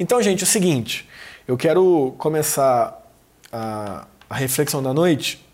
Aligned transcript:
Então, 0.00 0.22
gente, 0.22 0.42
é 0.42 0.44
o 0.44 0.46
seguinte, 0.46 1.08
eu 1.46 1.56
quero 1.56 2.14
começar 2.18 3.04
a, 3.52 4.06
a 4.30 4.34
reflexão 4.36 4.82
da 4.82 4.94
noite 4.94 5.44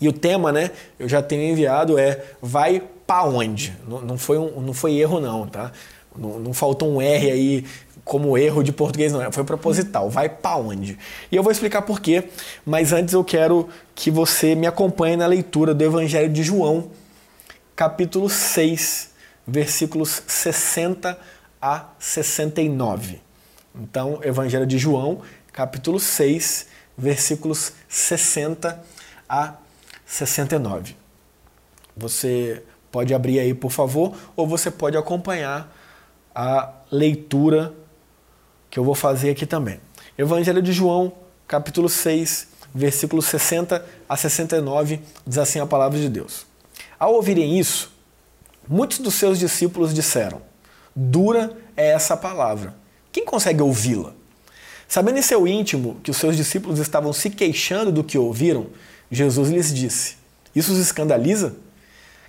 e 0.00 0.08
o 0.08 0.12
tema, 0.12 0.50
né, 0.50 0.70
eu 0.98 1.08
já 1.08 1.22
tenho 1.22 1.42
enviado 1.42 1.98
é 1.98 2.22
vai 2.40 2.82
para 3.06 3.24
onde? 3.24 3.76
Não, 3.86 4.00
não, 4.00 4.18
foi 4.18 4.38
um, 4.38 4.60
não 4.60 4.72
foi 4.72 4.94
erro 4.94 5.20
não, 5.20 5.46
tá? 5.46 5.72
Não, 6.16 6.38
não 6.38 6.54
faltou 6.54 6.90
um 6.90 7.02
R 7.02 7.30
aí 7.30 7.64
como 8.02 8.38
erro 8.38 8.62
de 8.62 8.72
português, 8.72 9.12
não. 9.12 9.30
Foi 9.32 9.44
proposital. 9.44 10.08
Vai 10.08 10.28
para 10.28 10.56
onde? 10.56 10.96
E 11.30 11.36
eu 11.36 11.42
vou 11.42 11.52
explicar 11.52 11.82
por 11.82 12.00
quê, 12.00 12.24
mas 12.64 12.92
antes 12.92 13.12
eu 13.12 13.24
quero 13.24 13.68
que 13.94 14.10
você 14.10 14.54
me 14.54 14.66
acompanhe 14.66 15.16
na 15.16 15.26
leitura 15.26 15.74
do 15.74 15.84
Evangelho 15.84 16.32
de 16.32 16.42
João, 16.42 16.90
capítulo 17.74 18.30
6, 18.30 19.10
versículos 19.46 20.22
60 20.26 21.18
a 21.60 21.86
69. 21.98 23.25
Então, 23.78 24.20
Evangelho 24.22 24.66
de 24.66 24.78
João, 24.78 25.20
capítulo 25.52 26.00
6, 26.00 26.66
versículos 26.96 27.72
60 27.88 28.82
a 29.28 29.54
69. 30.06 30.96
Você 31.94 32.62
pode 32.90 33.12
abrir 33.12 33.38
aí, 33.38 33.52
por 33.52 33.70
favor, 33.70 34.16
ou 34.34 34.46
você 34.46 34.70
pode 34.70 34.96
acompanhar 34.96 35.70
a 36.34 36.72
leitura 36.90 37.74
que 38.70 38.78
eu 38.78 38.84
vou 38.84 38.94
fazer 38.94 39.30
aqui 39.30 39.44
também. 39.44 39.80
Evangelho 40.16 40.62
de 40.62 40.72
João, 40.72 41.12
capítulo 41.46 41.88
6, 41.88 42.48
versículos 42.74 43.26
60 43.26 43.84
a 44.08 44.16
69, 44.16 45.00
diz 45.26 45.36
assim 45.36 45.60
a 45.60 45.66
palavra 45.66 45.98
de 45.98 46.08
Deus. 46.08 46.46
Ao 46.98 47.12
ouvirem 47.12 47.58
isso, 47.58 47.92
muitos 48.66 48.98
dos 48.98 49.14
seus 49.14 49.38
discípulos 49.38 49.92
disseram: 49.92 50.40
Dura 50.94 51.54
é 51.76 51.90
essa 51.90 52.16
palavra. 52.16 52.85
Quem 53.16 53.24
consegue 53.24 53.62
ouvi-la? 53.62 54.12
Sabendo 54.86 55.18
em 55.18 55.22
seu 55.22 55.48
íntimo 55.48 55.96
que 56.02 56.10
os 56.10 56.18
seus 56.18 56.36
discípulos 56.36 56.78
estavam 56.78 57.14
se 57.14 57.30
queixando 57.30 57.90
do 57.90 58.04
que 58.04 58.18
ouviram, 58.18 58.66
Jesus 59.10 59.48
lhes 59.48 59.72
disse: 59.72 60.16
Isso 60.54 60.70
os 60.70 60.78
escandaliza? 60.78 61.56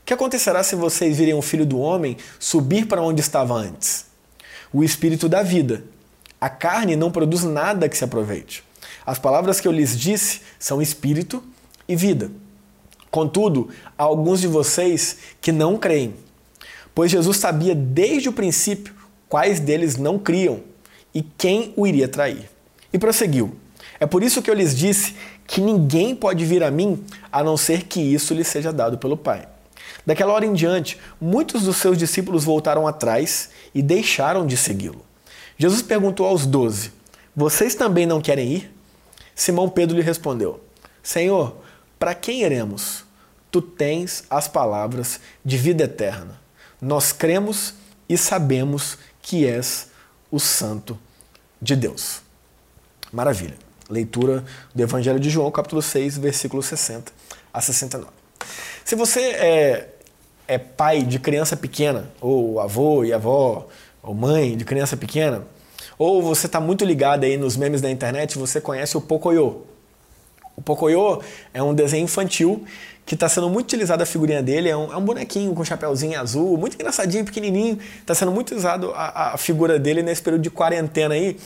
Que 0.06 0.14
acontecerá 0.14 0.64
se 0.64 0.78
vocês 0.78 1.18
virem 1.18 1.34
o 1.34 1.42
filho 1.42 1.66
do 1.66 1.78
homem 1.78 2.16
subir 2.40 2.86
para 2.86 3.02
onde 3.02 3.20
estava 3.20 3.54
antes? 3.54 4.06
O 4.72 4.82
espírito 4.82 5.28
da 5.28 5.44
vida. 5.44 5.84
A 6.40 6.48
carne 6.48 6.96
não 6.96 7.12
produz 7.12 7.44
nada 7.44 7.90
que 7.90 7.98
se 7.98 8.06
aproveite. 8.06 8.64
As 9.06 9.20
palavras 9.20 9.60
que 9.60 9.68
eu 9.68 9.74
lhes 9.74 10.00
disse 10.00 10.40
são 10.58 10.82
espírito 10.82 11.44
e 11.86 11.98
vida. 11.98 12.32
Contudo, 13.12 13.68
há 13.98 14.04
alguns 14.04 14.40
de 14.40 14.48
vocês 14.48 15.18
que 15.42 15.52
não 15.52 15.78
creem, 15.78 16.14
pois 16.96 17.12
Jesus 17.12 17.36
sabia 17.36 17.76
desde 17.76 18.30
o 18.30 18.34
princípio 18.34 18.96
quais 19.28 19.60
deles 19.60 19.98
não 19.98 20.18
criam 20.18 20.62
e 21.14 21.22
quem 21.22 21.74
o 21.76 21.86
iria 21.86 22.08
trair. 22.08 22.50
E 22.92 22.98
prosseguiu: 22.98 23.56
É 24.00 24.06
por 24.06 24.24
isso 24.24 24.42
que 24.42 24.50
eu 24.50 24.54
lhes 24.54 24.76
disse 24.76 25.16
que 25.46 25.62
ninguém 25.62 26.16
pode 26.16 26.46
vir 26.46 26.64
a 26.64 26.72
mim 26.72 27.04
a 27.32 27.44
não 27.44 27.58
ser 27.58 27.84
que 27.84 28.02
isso 28.02 28.34
lhe 28.34 28.44
seja 28.44 28.74
dado 28.74 28.98
pelo 28.98 29.18
Pai. 29.18 29.48
Daquela 30.06 30.34
hora 30.34 30.46
em 30.46 30.54
diante, 30.54 30.98
muitos 31.20 31.64
dos 31.64 31.78
seus 31.78 31.98
discípulos 31.98 32.44
voltaram 32.44 32.88
atrás 32.88 33.50
e 33.74 33.82
deixaram 33.82 34.46
de 34.46 34.56
segui-lo. 34.56 35.06
Jesus 35.58 35.82
perguntou 35.82 36.26
aos 36.26 36.46
doze: 36.46 36.92
Vocês 37.36 37.76
também 37.76 38.06
não 38.06 38.22
querem 38.22 38.54
ir? 38.54 38.74
Simão 39.36 39.70
Pedro 39.70 39.96
lhe 39.96 40.02
respondeu: 40.02 40.62
Senhor, 41.04 41.58
para 42.00 42.14
quem 42.16 42.44
iremos? 42.44 43.06
Tu 43.50 43.62
tens 43.62 44.24
as 44.30 44.48
palavras 44.48 45.20
de 45.44 45.58
vida 45.58 45.86
eterna. 45.86 46.40
Nós 46.82 47.12
cremos 47.12 47.74
e 48.08 48.18
sabemos 48.18 48.98
que 49.22 49.46
és 49.46 49.90
o 50.32 50.40
Santo 50.40 50.98
de 51.62 51.76
Deus. 51.76 52.22
Maravilha. 53.12 53.56
Leitura 53.90 54.44
do 54.76 54.84
Evangelho 54.84 55.20
de 55.20 55.30
João, 55.30 55.50
capítulo 55.50 55.82
6, 55.82 56.18
versículo 56.18 56.62
60 56.62 57.12
a 57.54 57.62
69. 57.62 58.12
Se 58.84 58.96
você 58.96 59.22
é, 59.22 59.90
é 60.48 60.58
pai 60.58 61.04
de 61.04 61.20
criança 61.20 61.56
pequena, 61.56 62.10
ou 62.20 62.60
avô 62.60 63.04
e 63.04 63.14
avó, 63.14 63.68
ou 64.04 64.14
mãe 64.14 64.58
de 64.58 64.66
criança 64.66 64.98
pequena, 64.98 65.44
ou 65.98 66.22
você 66.22 66.46
está 66.46 66.60
muito 66.60 66.86
ligado 66.86 67.24
aí 67.24 67.38
nos 67.38 67.58
memes 67.58 67.82
da 67.82 67.90
internet, 67.90 68.38
você 68.38 68.62
conhece 68.62 68.98
o 68.98 69.02
Pocoyo. 69.02 69.66
O 70.56 70.62
Pocoyo 70.62 71.22
é 71.54 71.64
um 71.64 71.74
desenho 71.74 72.04
infantil 72.04 72.66
que 73.08 73.14
está 73.14 73.30
sendo 73.30 73.50
muito 73.50 73.68
utilizado 73.68 74.04
a 74.04 74.06
figurinha 74.06 74.44
dele, 74.44 74.68
é 74.68 74.76
um, 74.76 74.92
é 74.92 74.98
um 74.98 75.02
bonequinho 75.02 75.54
com 75.56 75.62
um 75.62 75.66
chapéuzinho 75.66 76.20
azul, 76.20 76.58
muito 76.58 76.76
engraçadinho, 76.76 77.24
pequenininho. 77.24 77.80
Está 78.02 78.14
sendo 78.14 78.34
muito 78.34 78.54
usado 78.54 78.92
a, 78.94 79.34
a, 79.34 79.38
figura 79.38 79.80
dele 79.80 80.04
nesse 80.04 80.22
período 80.22 80.42
de 80.42 80.50
quarentena 80.50 81.16
aí. 81.16 81.38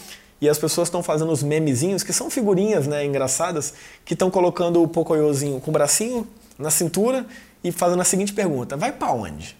E 0.41 0.49
as 0.49 0.57
pessoas 0.57 0.87
estão 0.87 1.03
fazendo 1.03 1.31
os 1.31 1.43
memezinhos, 1.43 2.01
que 2.01 2.11
são 2.11 2.31
figurinhas 2.31 2.87
né, 2.87 3.05
engraçadas, 3.05 3.75
que 4.03 4.13
estão 4.13 4.31
colocando 4.31 4.81
o 4.81 4.87
Pocoyozinho 4.87 5.61
com 5.61 5.69
o 5.69 5.73
bracinho 5.73 6.27
na 6.57 6.71
cintura 6.71 7.27
e 7.63 7.71
fazendo 7.71 8.01
a 8.01 8.05
seguinte 8.05 8.33
pergunta: 8.33 8.75
vai 8.75 8.91
para 8.91 9.11
onde? 9.11 9.55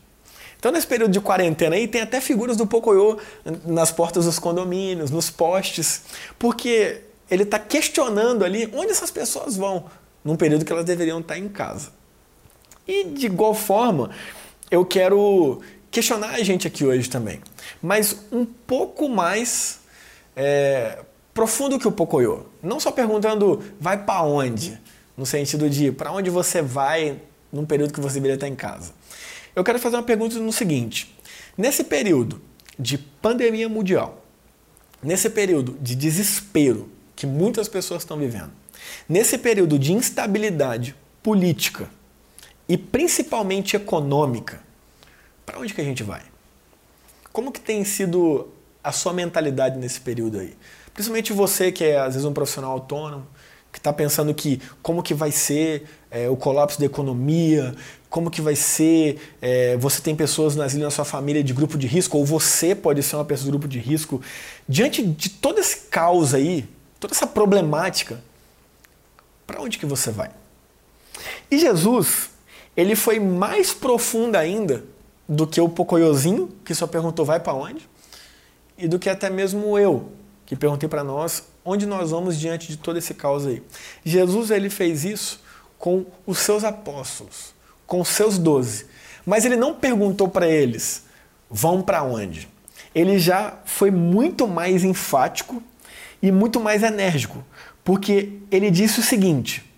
Então, 0.57 0.71
nesse 0.71 0.87
período 0.87 1.11
de 1.11 1.21
quarentena 1.21 1.75
aí, 1.75 1.87
tem 1.87 2.01
até 2.01 2.19
figuras 2.19 2.57
do 2.57 2.65
Pocoyo 2.65 3.19
nas 3.63 3.91
portas 3.91 4.25
dos 4.25 4.39
condomínios, 4.39 5.11
nos 5.11 5.29
postes, 5.29 6.01
porque 6.39 7.01
ele 7.29 7.43
está 7.43 7.59
questionando 7.59 8.43
ali 8.43 8.67
onde 8.73 8.91
essas 8.91 9.11
pessoas 9.11 9.55
vão 9.55 9.85
num 10.23 10.35
período 10.35 10.65
que 10.65 10.71
elas 10.71 10.85
deveriam 10.85 11.19
estar 11.19 11.37
em 11.37 11.49
casa. 11.49 11.91
E 12.87 13.05
de 13.05 13.25
igual 13.25 13.53
forma, 13.53 14.09
eu 14.69 14.85
quero 14.85 15.61
questionar 15.89 16.31
a 16.31 16.43
gente 16.43 16.67
aqui 16.67 16.85
hoje 16.85 17.09
também, 17.09 17.39
mas 17.81 18.25
um 18.31 18.45
pouco 18.45 19.09
mais 19.09 19.79
é, 20.35 20.99
profundo 21.33 21.79
que 21.79 21.87
o 21.87 21.91
Pocoyo. 21.91 22.45
Não 22.61 22.79
só 22.79 22.91
perguntando 22.91 23.61
vai 23.79 24.03
para 24.03 24.23
onde, 24.23 24.79
no 25.17 25.25
sentido 25.25 25.69
de 25.69 25.91
para 25.91 26.11
onde 26.11 26.29
você 26.29 26.61
vai 26.61 27.19
num 27.51 27.65
período 27.65 27.93
que 27.93 27.99
você 27.99 28.15
deveria 28.15 28.35
estar 28.35 28.47
em 28.47 28.55
casa. 28.55 28.93
Eu 29.55 29.63
quero 29.63 29.79
fazer 29.79 29.97
uma 29.97 30.03
pergunta 30.03 30.37
no 30.39 30.51
seguinte: 30.51 31.15
nesse 31.57 31.83
período 31.83 32.41
de 32.79 32.97
pandemia 32.97 33.67
mundial, 33.67 34.23
nesse 35.03 35.29
período 35.29 35.77
de 35.81 35.95
desespero 35.95 36.89
que 37.15 37.27
muitas 37.27 37.67
pessoas 37.67 38.01
estão 38.01 38.17
vivendo, 38.17 38.51
Nesse 39.07 39.37
período 39.37 39.77
de 39.77 39.93
instabilidade 39.93 40.95
política 41.21 41.89
e 42.67 42.77
principalmente 42.77 43.75
econômica, 43.75 44.61
para 45.45 45.59
onde 45.59 45.73
que 45.73 45.81
a 45.81 45.83
gente 45.83 46.03
vai? 46.03 46.21
Como 47.31 47.51
que 47.51 47.59
tem 47.59 47.83
sido 47.83 48.49
a 48.83 48.91
sua 48.91 49.13
mentalidade 49.13 49.77
nesse 49.77 49.99
período 50.01 50.39
aí? 50.39 50.55
Principalmente 50.93 51.33
você 51.33 51.71
que 51.71 51.83
é 51.83 51.99
às 51.99 52.13
vezes 52.13 52.25
um 52.25 52.33
profissional 52.33 52.71
autônomo, 52.71 53.25
que 53.71 53.79
está 53.79 53.93
pensando 53.93 54.33
que 54.33 54.61
como 54.81 55.01
que 55.01 55.13
vai 55.13 55.31
ser 55.31 55.85
é, 56.09 56.29
o 56.29 56.35
colapso 56.35 56.77
da 56.79 56.85
economia, 56.85 57.73
como 58.09 58.29
que 58.29 58.41
vai 58.41 58.55
ser, 58.55 59.17
é, 59.41 59.77
você 59.77 60.01
tem 60.01 60.15
pessoas 60.15 60.55
nas, 60.55 60.73
na 60.73 60.89
sua 60.89 61.05
família 61.05 61.41
de 61.43 61.53
grupo 61.53 61.77
de 61.77 61.87
risco, 61.87 62.17
ou 62.17 62.25
você 62.25 62.75
pode 62.75 63.01
ser 63.01 63.15
uma 63.15 63.23
pessoa 63.23 63.45
de 63.45 63.51
grupo 63.51 63.67
de 63.67 63.79
risco. 63.79 64.21
Diante 64.67 65.01
de 65.01 65.29
todo 65.29 65.59
esse 65.59 65.87
caos 65.89 66.33
aí, 66.33 66.67
toda 66.99 67.13
essa 67.13 67.25
problemática, 67.25 68.21
para 69.51 69.61
onde 69.61 69.77
que 69.77 69.85
você 69.85 70.11
vai? 70.11 70.31
E 71.49 71.59
Jesus, 71.59 72.29
ele 72.75 72.95
foi 72.95 73.19
mais 73.19 73.73
profundo 73.73 74.37
ainda 74.37 74.83
do 75.27 75.45
que 75.45 75.59
o 75.59 75.67
Pocoyozinho, 75.67 76.49
que 76.63 76.73
só 76.73 76.87
perguntou 76.87 77.25
vai 77.25 77.39
para 77.39 77.53
onde, 77.53 77.87
e 78.77 78.87
do 78.87 78.97
que 78.97 79.09
até 79.09 79.29
mesmo 79.29 79.77
eu, 79.77 80.09
que 80.45 80.55
perguntei 80.55 80.87
para 80.87 81.03
nós 81.03 81.43
onde 81.63 81.85
nós 81.85 82.11
vamos 82.11 82.39
diante 82.39 82.67
de 82.67 82.77
todo 82.77 82.97
esse 82.97 83.13
caos 83.13 83.45
aí. 83.45 83.61
Jesus 84.03 84.49
ele 84.49 84.69
fez 84.69 85.03
isso 85.03 85.41
com 85.77 86.05
os 86.25 86.39
seus 86.39 86.63
apóstolos, 86.63 87.53
com 87.85 87.99
os 87.99 88.07
seus 88.07 88.37
doze, 88.37 88.85
mas 89.25 89.45
ele 89.45 89.55
não 89.55 89.75
perguntou 89.75 90.27
para 90.27 90.47
eles 90.47 91.03
vão 91.49 91.81
para 91.81 92.01
onde. 92.01 92.47
Ele 92.95 93.19
já 93.19 93.57
foi 93.65 93.91
muito 93.91 94.47
mais 94.47 94.85
enfático 94.85 95.61
e 96.21 96.31
muito 96.31 96.59
mais 96.59 96.81
enérgico. 96.81 97.43
Porque 97.91 98.39
ele 98.49 98.71
disse 98.71 99.01
o 99.01 99.03
seguinte: 99.03 99.69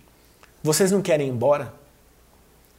vocês 0.62 0.92
não 0.92 1.02
querem 1.02 1.26
ir 1.26 1.30
embora? 1.32 1.74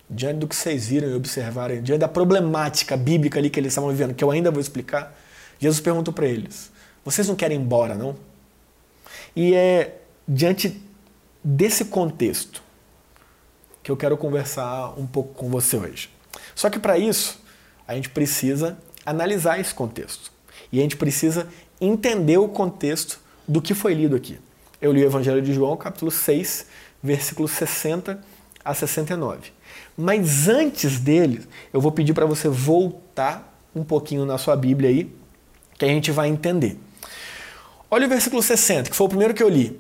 Diante 0.09 0.37
do 0.37 0.47
que 0.47 0.55
vocês 0.55 0.87
viram 0.87 1.09
e 1.09 1.13
observaram, 1.13 1.81
diante 1.81 1.99
da 1.99 2.07
problemática 2.07 2.95
bíblica 2.95 3.37
ali 3.37 3.49
que 3.49 3.59
eles 3.59 3.73
estavam 3.73 3.89
vivendo, 3.89 4.13
que 4.13 4.23
eu 4.23 4.31
ainda 4.31 4.49
vou 4.49 4.61
explicar, 4.61 5.13
Jesus 5.59 5.81
perguntou 5.81 6.13
para 6.13 6.25
eles: 6.25 6.71
vocês 7.03 7.27
não 7.27 7.35
querem 7.35 7.59
ir 7.59 7.61
embora, 7.61 7.95
não? 7.95 8.15
E 9.35 9.53
é 9.53 9.97
diante 10.25 10.81
desse 11.43 11.83
contexto 11.83 12.63
que 13.83 13.91
eu 13.91 13.97
quero 13.97 14.15
conversar 14.15 14.97
um 14.97 15.05
pouco 15.05 15.33
com 15.33 15.49
você 15.49 15.75
hoje. 15.75 16.09
Só 16.55 16.69
que 16.69 16.79
para 16.79 16.97
isso, 16.97 17.43
a 17.85 17.93
gente 17.93 18.07
precisa 18.07 18.77
analisar 19.05 19.59
esse 19.59 19.73
contexto. 19.73 20.31
E 20.71 20.79
a 20.79 20.81
gente 20.81 20.95
precisa 20.95 21.45
entender 21.81 22.37
o 22.37 22.47
contexto 22.47 23.19
do 23.45 23.61
que 23.61 23.73
foi 23.73 23.93
lido 23.93 24.15
aqui 24.15 24.39
eu 24.85 24.91
li 24.91 25.03
o 25.03 25.05
Evangelho 25.05 25.41
de 25.41 25.51
João, 25.51 25.75
capítulo 25.75 26.11
6, 26.11 26.67
versículos 27.01 27.51
60 27.51 28.21
a 28.63 28.73
69. 28.73 29.51
Mas 29.97 30.47
antes 30.47 30.99
dele, 30.99 31.41
eu 31.73 31.81
vou 31.81 31.91
pedir 31.91 32.13
para 32.13 32.25
você 32.25 32.47
voltar 32.47 33.51
um 33.75 33.83
pouquinho 33.83 34.25
na 34.25 34.37
sua 34.37 34.55
Bíblia 34.55 34.89
aí, 34.89 35.11
que 35.77 35.85
a 35.85 35.87
gente 35.87 36.11
vai 36.11 36.29
entender. 36.29 36.77
Olha 37.89 38.05
o 38.05 38.09
versículo 38.09 38.43
60, 38.43 38.91
que 38.91 38.95
foi 38.95 39.07
o 39.07 39.09
primeiro 39.09 39.33
que 39.33 39.41
eu 39.41 39.49
li. 39.49 39.79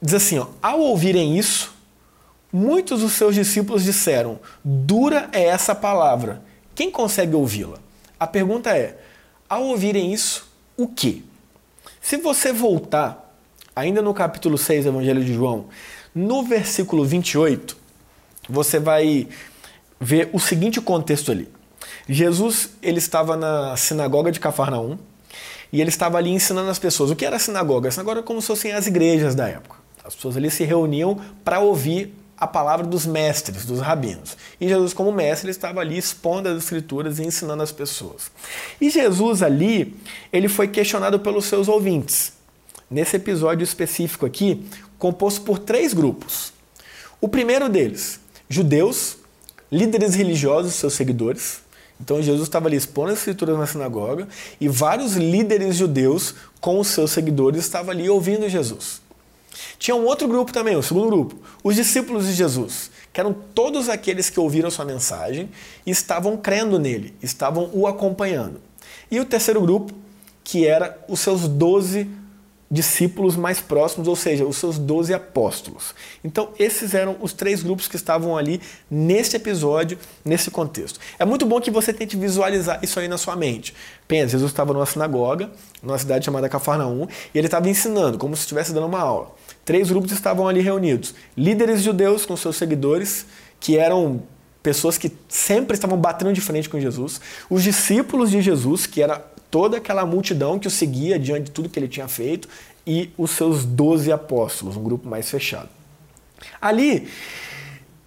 Diz 0.00 0.14
assim: 0.14 0.38
ó, 0.38 0.48
ao 0.62 0.78
ouvirem 0.80 1.38
isso, 1.38 1.74
muitos 2.52 3.00
dos 3.00 3.12
seus 3.12 3.34
discípulos 3.34 3.82
disseram: 3.82 4.38
Dura 4.62 5.30
é 5.32 5.44
essa 5.44 5.74
palavra. 5.74 6.42
Quem 6.74 6.90
consegue 6.90 7.34
ouvi-la? 7.34 7.78
A 8.20 8.26
pergunta 8.26 8.76
é: 8.76 8.98
ao 9.48 9.64
ouvirem 9.64 10.12
isso, 10.12 10.46
o 10.76 10.86
que? 10.86 11.24
Se 12.00 12.18
você 12.18 12.52
voltar, 12.52 13.23
ainda 13.74 14.00
no 14.00 14.14
capítulo 14.14 14.56
6 14.56 14.84
do 14.84 14.90
Evangelho 14.90 15.24
de 15.24 15.34
João, 15.34 15.66
no 16.14 16.42
versículo 16.42 17.04
28, 17.04 17.76
você 18.48 18.78
vai 18.78 19.28
ver 20.00 20.30
o 20.32 20.38
seguinte 20.38 20.80
contexto 20.80 21.32
ali. 21.32 21.48
Jesus 22.08 22.70
ele 22.82 22.98
estava 22.98 23.36
na 23.36 23.76
sinagoga 23.76 24.30
de 24.30 24.38
Cafarnaum 24.38 24.98
e 25.72 25.80
ele 25.80 25.90
estava 25.90 26.18
ali 26.18 26.30
ensinando 26.30 26.70
as 26.70 26.78
pessoas. 26.78 27.10
O 27.10 27.16
que 27.16 27.24
era 27.24 27.36
a 27.36 27.38
sinagoga? 27.38 27.88
A 27.88 27.92
sinagoga 27.92 28.18
era 28.18 28.22
como 28.22 28.40
se 28.40 28.46
fossem 28.46 28.72
as 28.72 28.86
igrejas 28.86 29.34
da 29.34 29.48
época. 29.48 29.76
As 30.04 30.14
pessoas 30.14 30.36
ali 30.36 30.50
se 30.50 30.64
reuniam 30.64 31.18
para 31.42 31.60
ouvir 31.60 32.14
a 32.36 32.46
palavra 32.46 32.86
dos 32.86 33.06
mestres, 33.06 33.64
dos 33.64 33.80
rabinos. 33.80 34.36
E 34.60 34.68
Jesus, 34.68 34.92
como 34.92 35.10
mestre, 35.10 35.50
estava 35.50 35.80
ali 35.80 35.96
expondo 35.96 36.48
as 36.48 36.58
escrituras 36.58 37.18
e 37.18 37.22
ensinando 37.22 37.62
as 37.62 37.72
pessoas. 37.72 38.30
E 38.78 38.90
Jesus 38.90 39.42
ali, 39.42 39.96
ele 40.30 40.48
foi 40.48 40.68
questionado 40.68 41.18
pelos 41.18 41.46
seus 41.46 41.68
ouvintes. 41.68 42.33
Nesse 42.94 43.16
episódio 43.16 43.64
específico 43.64 44.24
aqui, 44.24 44.64
composto 45.00 45.40
por 45.40 45.58
três 45.58 45.92
grupos. 45.92 46.52
O 47.20 47.26
primeiro 47.26 47.68
deles, 47.68 48.20
judeus, 48.48 49.16
líderes 49.68 50.14
religiosos, 50.14 50.74
seus 50.74 50.94
seguidores. 50.94 51.60
Então 52.00 52.22
Jesus 52.22 52.44
estava 52.44 52.68
ali 52.68 52.76
expondo 52.76 53.10
as 53.10 53.18
escrituras 53.18 53.58
na 53.58 53.66
sinagoga 53.66 54.28
e 54.60 54.68
vários 54.68 55.14
líderes 55.14 55.74
judeus 55.74 56.36
com 56.60 56.78
os 56.78 56.86
seus 56.86 57.10
seguidores 57.10 57.64
estavam 57.64 57.90
ali 57.90 58.08
ouvindo 58.08 58.48
Jesus. 58.48 59.02
Tinha 59.76 59.96
um 59.96 60.04
outro 60.04 60.28
grupo 60.28 60.52
também, 60.52 60.76
o 60.76 60.82
segundo 60.82 61.08
grupo, 61.08 61.34
os 61.64 61.74
discípulos 61.74 62.26
de 62.26 62.32
Jesus, 62.32 62.92
que 63.12 63.18
eram 63.18 63.34
todos 63.56 63.88
aqueles 63.88 64.30
que 64.30 64.38
ouviram 64.38 64.70
sua 64.70 64.84
mensagem 64.84 65.50
e 65.84 65.90
estavam 65.90 66.36
crendo 66.36 66.78
nele, 66.78 67.12
estavam 67.20 67.68
o 67.72 67.88
acompanhando. 67.88 68.60
E 69.10 69.18
o 69.18 69.24
terceiro 69.24 69.60
grupo, 69.60 69.92
que 70.44 70.64
era 70.64 70.96
os 71.08 71.18
seus 71.18 71.48
doze 71.48 72.08
discípulos 72.70 73.36
mais 73.36 73.60
próximos, 73.60 74.08
ou 74.08 74.16
seja, 74.16 74.44
os 74.44 74.56
seus 74.56 74.78
doze 74.78 75.12
apóstolos. 75.12 75.94
Então, 76.24 76.50
esses 76.58 76.94
eram 76.94 77.16
os 77.20 77.32
três 77.32 77.62
grupos 77.62 77.86
que 77.86 77.96
estavam 77.96 78.36
ali 78.36 78.60
nesse 78.90 79.36
episódio, 79.36 79.98
nesse 80.24 80.50
contexto. 80.50 80.98
É 81.18 81.24
muito 81.24 81.46
bom 81.46 81.60
que 81.60 81.70
você 81.70 81.92
tente 81.92 82.16
visualizar 82.16 82.80
isso 82.82 82.98
aí 82.98 83.06
na 83.06 83.18
sua 83.18 83.36
mente. 83.36 83.74
Pensa, 84.08 84.30
Jesus 84.30 84.50
estava 84.50 84.72
numa 84.72 84.86
sinagoga, 84.86 85.50
numa 85.82 85.98
cidade 85.98 86.24
chamada 86.24 86.48
Cafarnaum, 86.48 87.06
e 87.34 87.38
ele 87.38 87.46
estava 87.46 87.68
ensinando, 87.68 88.18
como 88.18 88.34
se 88.34 88.42
estivesse 88.42 88.72
dando 88.72 88.86
uma 88.86 89.00
aula. 89.00 89.34
Três 89.64 89.90
grupos 89.90 90.12
estavam 90.12 90.48
ali 90.48 90.60
reunidos: 90.60 91.14
líderes 91.36 91.82
judeus 91.82 92.26
com 92.26 92.36
seus 92.36 92.56
seguidores, 92.56 93.26
que 93.60 93.78
eram 93.78 94.22
pessoas 94.62 94.96
que 94.96 95.12
sempre 95.28 95.74
estavam 95.74 95.98
batendo 95.98 96.32
de 96.32 96.40
frente 96.40 96.70
com 96.70 96.80
Jesus, 96.80 97.20
os 97.50 97.62
discípulos 97.62 98.30
de 98.30 98.40
Jesus, 98.40 98.86
que 98.86 99.02
era 99.02 99.22
toda 99.54 99.76
aquela 99.76 100.04
multidão 100.04 100.58
que 100.58 100.66
o 100.66 100.70
seguia 100.70 101.16
diante 101.16 101.44
de 101.44 101.50
tudo 101.52 101.68
que 101.68 101.78
ele 101.78 101.86
tinha 101.86 102.08
feito, 102.08 102.48
e 102.84 103.12
os 103.16 103.30
seus 103.30 103.64
doze 103.64 104.10
apóstolos, 104.10 104.76
um 104.76 104.82
grupo 104.82 105.08
mais 105.08 105.30
fechado. 105.30 105.68
Ali, 106.60 107.06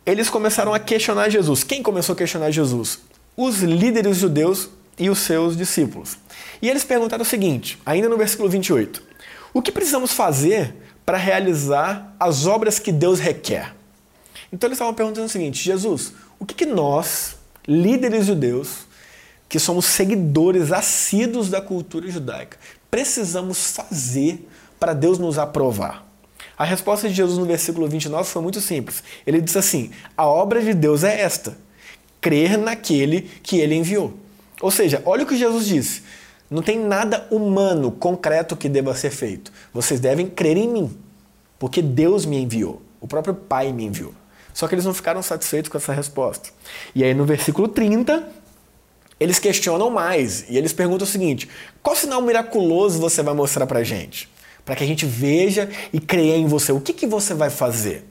eles 0.05 0.29
começaram 0.29 0.73
a 0.73 0.79
questionar 0.79 1.29
Jesus. 1.29 1.63
Quem 1.63 1.81
começou 1.81 2.11
a 2.11 2.17
questionar 2.17 2.51
Jesus? 2.51 2.99
Os 3.37 3.59
líderes 3.59 4.17
judeus 4.17 4.67
e 4.99 5.09
os 5.09 5.19
seus 5.19 5.55
discípulos. 5.55 6.17
E 6.61 6.69
eles 6.69 6.83
perguntaram 6.83 7.23
o 7.23 7.25
seguinte, 7.25 7.79
ainda 7.85 8.09
no 8.09 8.17
versículo 8.17 8.49
28, 8.49 9.01
o 9.53 9.61
que 9.61 9.71
precisamos 9.71 10.11
fazer 10.11 10.75
para 11.05 11.17
realizar 11.17 12.13
as 12.19 12.45
obras 12.45 12.77
que 12.77 12.91
Deus 12.91 13.21
requer? 13.21 13.73
Então 14.51 14.67
eles 14.67 14.75
estavam 14.75 14.93
perguntando 14.93 15.27
o 15.27 15.29
seguinte, 15.29 15.63
Jesus, 15.63 16.11
o 16.37 16.45
que, 16.45 16.53
que 16.53 16.65
nós, 16.65 17.37
líderes 17.65 18.25
judeus, 18.25 18.86
que 19.49 19.59
somos 19.59 19.85
seguidores 19.85 20.71
assíduos 20.71 21.49
da 21.49 21.61
cultura 21.61 22.09
judaica, 22.09 22.57
precisamos 22.91 23.71
fazer 23.71 24.47
para 24.79 24.93
Deus 24.93 25.17
nos 25.17 25.37
aprovar? 25.37 26.05
A 26.57 26.63
resposta 26.63 27.07
de 27.07 27.13
Jesus 27.13 27.37
no 27.37 27.45
versículo 27.45 27.87
29 27.87 28.27
foi 28.27 28.41
muito 28.41 28.59
simples. 28.59 29.03
Ele 29.25 29.39
disse 29.39 29.59
assim: 29.59 29.91
A 30.15 30.25
obra 30.25 30.61
de 30.61 30.73
Deus 30.73 31.03
é 31.03 31.21
esta, 31.21 31.55
crer 32.19 32.57
naquele 32.57 33.21
que 33.43 33.59
ele 33.59 33.75
enviou. 33.75 34.13
Ou 34.59 34.71
seja, 34.71 35.01
olha 35.05 35.23
o 35.23 35.27
que 35.27 35.37
Jesus 35.37 35.67
disse: 35.67 36.01
Não 36.49 36.63
tem 36.63 36.79
nada 36.79 37.27
humano, 37.29 37.91
concreto 37.91 38.57
que 38.57 38.67
deva 38.67 38.95
ser 38.95 39.11
feito. 39.11 39.51
Vocês 39.71 39.99
devem 39.99 40.27
crer 40.27 40.57
em 40.57 40.67
mim, 40.67 40.97
porque 41.59 41.81
Deus 41.81 42.25
me 42.25 42.41
enviou. 42.41 42.81
O 42.99 43.07
próprio 43.07 43.35
Pai 43.35 43.71
me 43.71 43.85
enviou. 43.85 44.13
Só 44.51 44.67
que 44.67 44.73
eles 44.73 44.85
não 44.85 44.93
ficaram 44.95 45.21
satisfeitos 45.21 45.69
com 45.69 45.77
essa 45.77 45.93
resposta. 45.93 46.49
E 46.95 47.03
aí 47.03 47.13
no 47.13 47.25
versículo 47.25 47.67
30, 47.67 48.27
eles 49.19 49.39
questionam 49.39 49.89
mais 49.89 50.45
e 50.49 50.57
eles 50.57 50.73
perguntam 50.73 51.05
o 51.05 51.09
seguinte: 51.09 51.49
qual 51.81 51.95
sinal 51.95 52.21
miraculoso 52.21 52.99
você 52.99 53.23
vai 53.23 53.33
mostrar 53.33 53.65
pra 53.65 53.83
gente? 53.83 54.29
Para 54.63 54.75
que 54.75 54.83
a 54.83 54.87
gente 54.87 55.05
veja 55.05 55.69
e 55.93 55.99
creia 55.99 56.35
em 56.35 56.45
você. 56.45 56.71
O 56.71 56.81
que, 56.81 56.93
que 56.93 57.07
você 57.07 57.33
vai 57.33 57.49
fazer? 57.49 58.05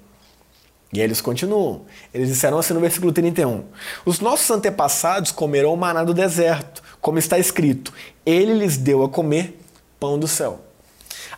E 0.92 1.00
eles 1.00 1.20
continuam. 1.20 1.82
Eles 2.14 2.28
disseram 2.28 2.58
assim 2.58 2.72
no 2.72 2.80
versículo 2.80 3.12
31: 3.12 3.64
Os 4.04 4.20
nossos 4.20 4.50
antepassados 4.50 5.30
comeram 5.30 5.72
o 5.72 5.76
maná 5.76 6.02
do 6.02 6.14
deserto, 6.14 6.82
como 7.00 7.18
está 7.18 7.38
escrito: 7.38 7.92
Ele 8.24 8.54
lhes 8.54 8.76
deu 8.76 9.02
a 9.04 9.08
comer 9.08 9.58
pão 10.00 10.18
do 10.18 10.26
céu. 10.26 10.60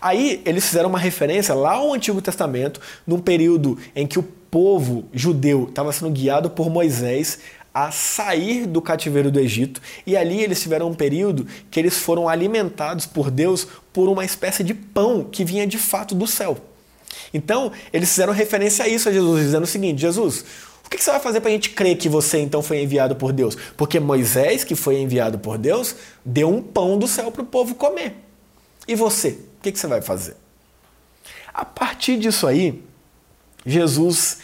Aí 0.00 0.42
eles 0.44 0.66
fizeram 0.66 0.88
uma 0.88 0.98
referência 0.98 1.54
lá 1.54 1.72
ao 1.72 1.92
Antigo 1.92 2.22
Testamento, 2.22 2.80
num 3.06 3.18
período 3.18 3.76
em 3.96 4.06
que 4.06 4.18
o 4.18 4.22
povo 4.22 5.08
judeu 5.12 5.66
estava 5.68 5.92
sendo 5.92 6.10
guiado 6.10 6.50
por 6.50 6.70
Moisés 6.70 7.40
a 7.72 7.90
sair 7.90 8.66
do 8.66 8.80
cativeiro 8.80 9.30
do 9.30 9.38
Egito 9.38 9.80
e 10.06 10.16
ali 10.16 10.42
eles 10.42 10.60
tiveram 10.60 10.88
um 10.88 10.94
período 10.94 11.46
que 11.70 11.78
eles 11.78 11.98
foram 11.98 12.28
alimentados 12.28 13.06
por 13.06 13.30
Deus 13.30 13.66
por 13.92 14.08
uma 14.08 14.24
espécie 14.24 14.64
de 14.64 14.74
pão 14.74 15.24
que 15.24 15.44
vinha 15.44 15.66
de 15.66 15.78
fato 15.78 16.14
do 16.14 16.26
céu. 16.26 16.58
Então, 17.32 17.72
eles 17.92 18.08
fizeram 18.08 18.32
referência 18.32 18.84
a 18.84 18.88
isso 18.88 19.08
a 19.08 19.12
Jesus, 19.12 19.44
dizendo 19.44 19.64
o 19.64 19.66
seguinte: 19.66 20.00
Jesus, 20.00 20.44
o 20.84 20.88
que 20.88 21.02
você 21.02 21.10
vai 21.10 21.20
fazer 21.20 21.40
para 21.40 21.50
a 21.50 21.52
gente 21.52 21.70
crer 21.70 21.96
que 21.96 22.08
você 22.08 22.38
então 22.38 22.62
foi 22.62 22.82
enviado 22.82 23.14
por 23.16 23.32
Deus? 23.32 23.56
Porque 23.76 24.00
Moisés, 24.00 24.64
que 24.64 24.74
foi 24.74 24.98
enviado 24.98 25.38
por 25.38 25.58
Deus, 25.58 25.94
deu 26.24 26.48
um 26.48 26.62
pão 26.62 26.98
do 26.98 27.06
céu 27.06 27.30
para 27.30 27.42
o 27.42 27.46
povo 27.46 27.74
comer. 27.74 28.14
E 28.86 28.94
você, 28.94 29.38
o 29.58 29.62
que 29.62 29.78
você 29.78 29.86
vai 29.86 30.00
fazer? 30.00 30.36
A 31.52 31.64
partir 31.64 32.18
disso 32.18 32.46
aí, 32.46 32.82
Jesus 33.66 34.38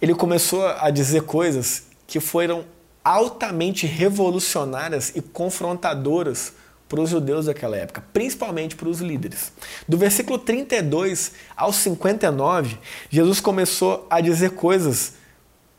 ele 0.00 0.14
começou 0.14 0.66
a 0.66 0.90
dizer 0.90 1.22
coisas 1.22 1.84
que 2.12 2.20
foram 2.20 2.66
altamente 3.02 3.86
revolucionárias 3.86 5.12
e 5.16 5.22
confrontadoras 5.22 6.52
para 6.86 7.00
os 7.00 7.08
judeus 7.08 7.46
daquela 7.46 7.74
época, 7.74 8.04
principalmente 8.12 8.76
para 8.76 8.86
os 8.86 9.00
líderes. 9.00 9.50
Do 9.88 9.96
versículo 9.96 10.38
32 10.38 11.32
ao 11.56 11.72
59, 11.72 12.76
Jesus 13.08 13.40
começou 13.40 14.06
a 14.10 14.20
dizer 14.20 14.50
coisas 14.50 15.14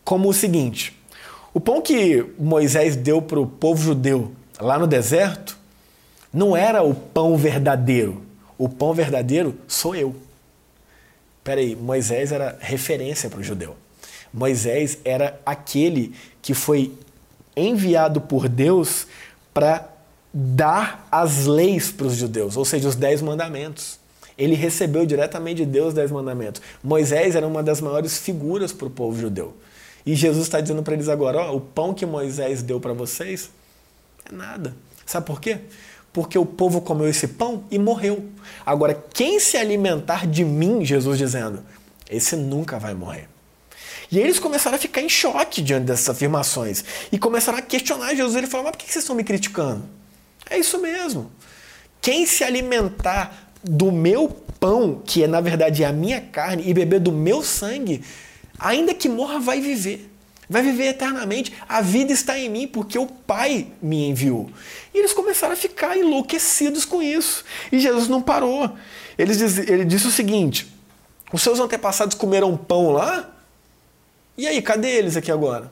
como 0.04 0.28
o 0.28 0.34
seguinte: 0.34 1.00
o 1.54 1.60
pão 1.60 1.80
que 1.80 2.26
Moisés 2.40 2.96
deu 2.96 3.22
para 3.22 3.40
o 3.40 3.46
povo 3.46 3.84
judeu 3.84 4.32
lá 4.60 4.80
no 4.80 4.88
deserto 4.88 5.56
não 6.34 6.58
era 6.58 6.82
o 6.82 6.96
pão 6.96 7.38
verdadeiro. 7.38 8.24
O 8.58 8.68
pão 8.68 8.92
verdadeiro 8.92 9.56
sou 9.68 9.96
eu. 9.96 10.16
Peraí, 11.44 11.76
Moisés 11.76 12.32
era 12.32 12.58
referência 12.60 13.30
para 13.30 13.40
o 13.40 13.44
judeu. 13.44 13.83
Moisés 14.34 14.98
era 15.06 15.40
aquele 15.46 16.14
que 16.42 16.54
foi 16.54 16.94
enviado 17.56 18.20
por 18.20 18.50
Deus 18.50 19.06
para 19.54 19.88
dar 20.34 21.08
as 21.12 21.46
leis 21.46 21.92
para 21.92 22.08
os 22.08 22.16
judeus, 22.16 22.58
ou 22.58 22.66
seja, 22.66 22.90
os 22.90 22.96
dez 22.96 23.22
mandamentos. 23.22 24.00
Ele 24.36 24.56
recebeu 24.56 25.06
diretamente 25.06 25.58
de 25.58 25.72
Deus 25.72 25.90
os 25.90 25.94
dez 25.94 26.10
mandamentos. 26.10 26.60
Moisés 26.84 27.36
era 27.36 27.46
uma 27.46 27.62
das 27.62 27.80
maiores 27.80 28.18
figuras 28.18 28.74
para 28.74 28.88
o 28.88 28.90
povo 28.90 29.20
judeu. 29.20 29.54
E 30.04 30.16
Jesus 30.16 30.46
está 30.46 30.60
dizendo 30.60 30.82
para 30.82 30.96
eles 30.96 31.08
agora: 31.08 31.52
o 31.52 31.62
pão 31.62 31.94
que 31.94 32.06
Moisés 32.06 32.64
deu 32.64 32.80
para 32.80 32.94
vocês 32.94 33.52
é 34.26 34.34
nada. 34.34 34.76
Sabe 35.06 35.28
por 35.28 35.40
quê? 35.40 35.60
Porque 36.12 36.38
o 36.38 36.46
povo 36.46 36.82
comeu 36.82 37.08
esse 37.08 37.28
pão 37.28 37.64
e 37.70 37.78
morreu. 37.78 38.26
Agora, 38.66 38.94
quem 39.14 39.40
se 39.40 39.58
alimentar 39.58 40.26
de 40.26 40.44
mim, 40.44 40.84
Jesus 40.84 41.18
dizendo, 41.18 41.64
esse 42.10 42.36
nunca 42.36 42.78
vai 42.80 42.94
morrer. 42.94 43.28
E 44.14 44.20
eles 44.20 44.38
começaram 44.38 44.76
a 44.76 44.80
ficar 44.80 45.02
em 45.02 45.10
choque 45.10 45.60
diante 45.60 45.86
dessas 45.86 46.08
afirmações. 46.08 46.86
E 47.12 47.18
começaram 47.18 47.58
a 47.58 47.62
questionar 47.64 48.14
Jesus. 48.14 48.36
Ele 48.36 48.46
falou: 48.46 48.66
Mas 48.66 48.76
por 48.76 48.78
que 48.78 48.92
vocês 48.92 49.04
estão 49.04 49.16
me 49.16 49.24
criticando? 49.24 49.84
É 50.48 50.56
isso 50.60 50.80
mesmo. 50.80 51.32
Quem 52.00 52.28
se 52.28 52.44
alimentar 52.44 53.52
do 53.64 53.92
meu 53.92 54.30
pão, 54.60 55.02
que 55.04 55.24
é 55.24 55.28
na 55.28 55.42
verdade 55.42 55.84
a 55.84 55.92
minha 55.92 56.22
carne, 56.22 56.62
e 56.64 56.72
beber 56.76 57.00
do 57.00 57.12
meu 57.12 57.42
sangue, 57.42 58.04
ainda 58.60 58.94
que 58.94 59.10
morra, 59.10 59.40
vai 59.40 59.60
viver. 59.60 60.08
vai 60.48 60.62
viver 60.62 60.90
eternamente. 60.90 61.52
A 61.68 61.82
vida 61.82 62.14
está 62.14 62.38
em 62.38 62.50
mim 62.50 62.68
porque 62.68 63.00
o 63.00 63.08
Pai 63.08 63.66
me 63.82 64.10
enviou. 64.10 64.48
E 64.94 65.00
eles 65.00 65.12
começaram 65.12 65.54
a 65.54 65.58
ficar 65.58 65.98
enlouquecidos 65.98 66.86
com 66.86 67.02
isso. 67.02 67.44
E 67.72 67.80
Jesus 67.80 68.08
não 68.08 68.22
parou. 68.22 68.78
Ele, 69.18 69.34
ele 69.68 69.86
disse 69.86 70.06
o 70.06 70.12
seguinte: 70.12 70.72
os 71.32 71.42
seus 71.42 71.60
antepassados 71.60 72.16
comeram 72.16 72.56
pão 72.56 72.92
lá? 72.92 73.33
E 74.38 74.48
aí, 74.48 74.62
cadê 74.62 74.90
eles 74.90 75.16
aqui 75.16 75.32
agora? 75.32 75.72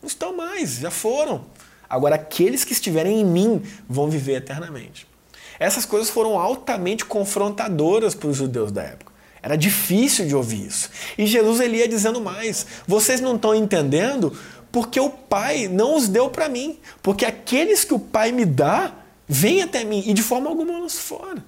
Não 0.00 0.06
estão 0.06 0.36
mais, 0.36 0.76
já 0.76 0.90
foram. 0.90 1.44
Agora, 1.88 2.14
aqueles 2.14 2.64
que 2.64 2.72
estiverem 2.72 3.20
em 3.20 3.24
mim 3.24 3.62
vão 3.88 4.08
viver 4.08 4.36
eternamente. 4.36 5.06
Essas 5.58 5.84
coisas 5.84 6.08
foram 6.08 6.38
altamente 6.38 7.04
confrontadoras 7.04 8.14
para 8.14 8.28
os 8.28 8.36
judeus 8.36 8.70
da 8.70 8.82
época. 8.82 9.12
Era 9.42 9.56
difícil 9.56 10.26
de 10.26 10.34
ouvir 10.34 10.66
isso. 10.66 10.90
E 11.18 11.26
Jesus 11.26 11.60
ele 11.60 11.78
ia 11.78 11.88
dizendo 11.88 12.20
mais: 12.20 12.66
vocês 12.86 13.20
não 13.20 13.36
estão 13.36 13.54
entendendo 13.54 14.36
porque 14.70 15.00
o 15.00 15.10
Pai 15.10 15.68
não 15.68 15.96
os 15.96 16.08
deu 16.08 16.30
para 16.30 16.48
mim. 16.48 16.78
Porque 17.02 17.24
aqueles 17.24 17.84
que 17.84 17.94
o 17.94 17.98
Pai 17.98 18.32
me 18.32 18.44
dá, 18.44 18.92
vêm 19.26 19.62
até 19.62 19.84
mim 19.84 20.04
e 20.06 20.14
de 20.14 20.22
forma 20.22 20.48
alguma 20.48 20.88
se 20.88 20.98
foram. 20.98 21.42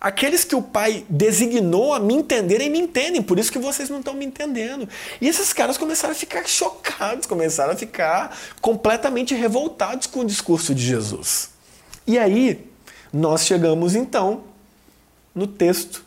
Aqueles 0.00 0.44
que 0.44 0.54
o 0.54 0.62
Pai 0.62 1.04
designou 1.08 1.94
a 1.94 2.00
me 2.00 2.14
entenderem, 2.14 2.68
me 2.68 2.78
entendem, 2.78 3.22
por 3.22 3.38
isso 3.38 3.50
que 3.50 3.58
vocês 3.58 3.88
não 3.88 3.98
estão 3.98 4.14
me 4.14 4.24
entendendo. 4.24 4.88
E 5.20 5.28
esses 5.28 5.52
caras 5.52 5.78
começaram 5.78 6.12
a 6.12 6.16
ficar 6.16 6.46
chocados, 6.46 7.26
começaram 7.26 7.72
a 7.72 7.76
ficar 7.76 8.36
completamente 8.60 9.34
revoltados 9.34 10.06
com 10.06 10.20
o 10.20 10.24
discurso 10.24 10.74
de 10.74 10.82
Jesus. 10.82 11.50
E 12.06 12.18
aí, 12.18 12.70
nós 13.12 13.46
chegamos 13.46 13.94
então 13.94 14.44
no 15.34 15.46
texto 15.46 16.04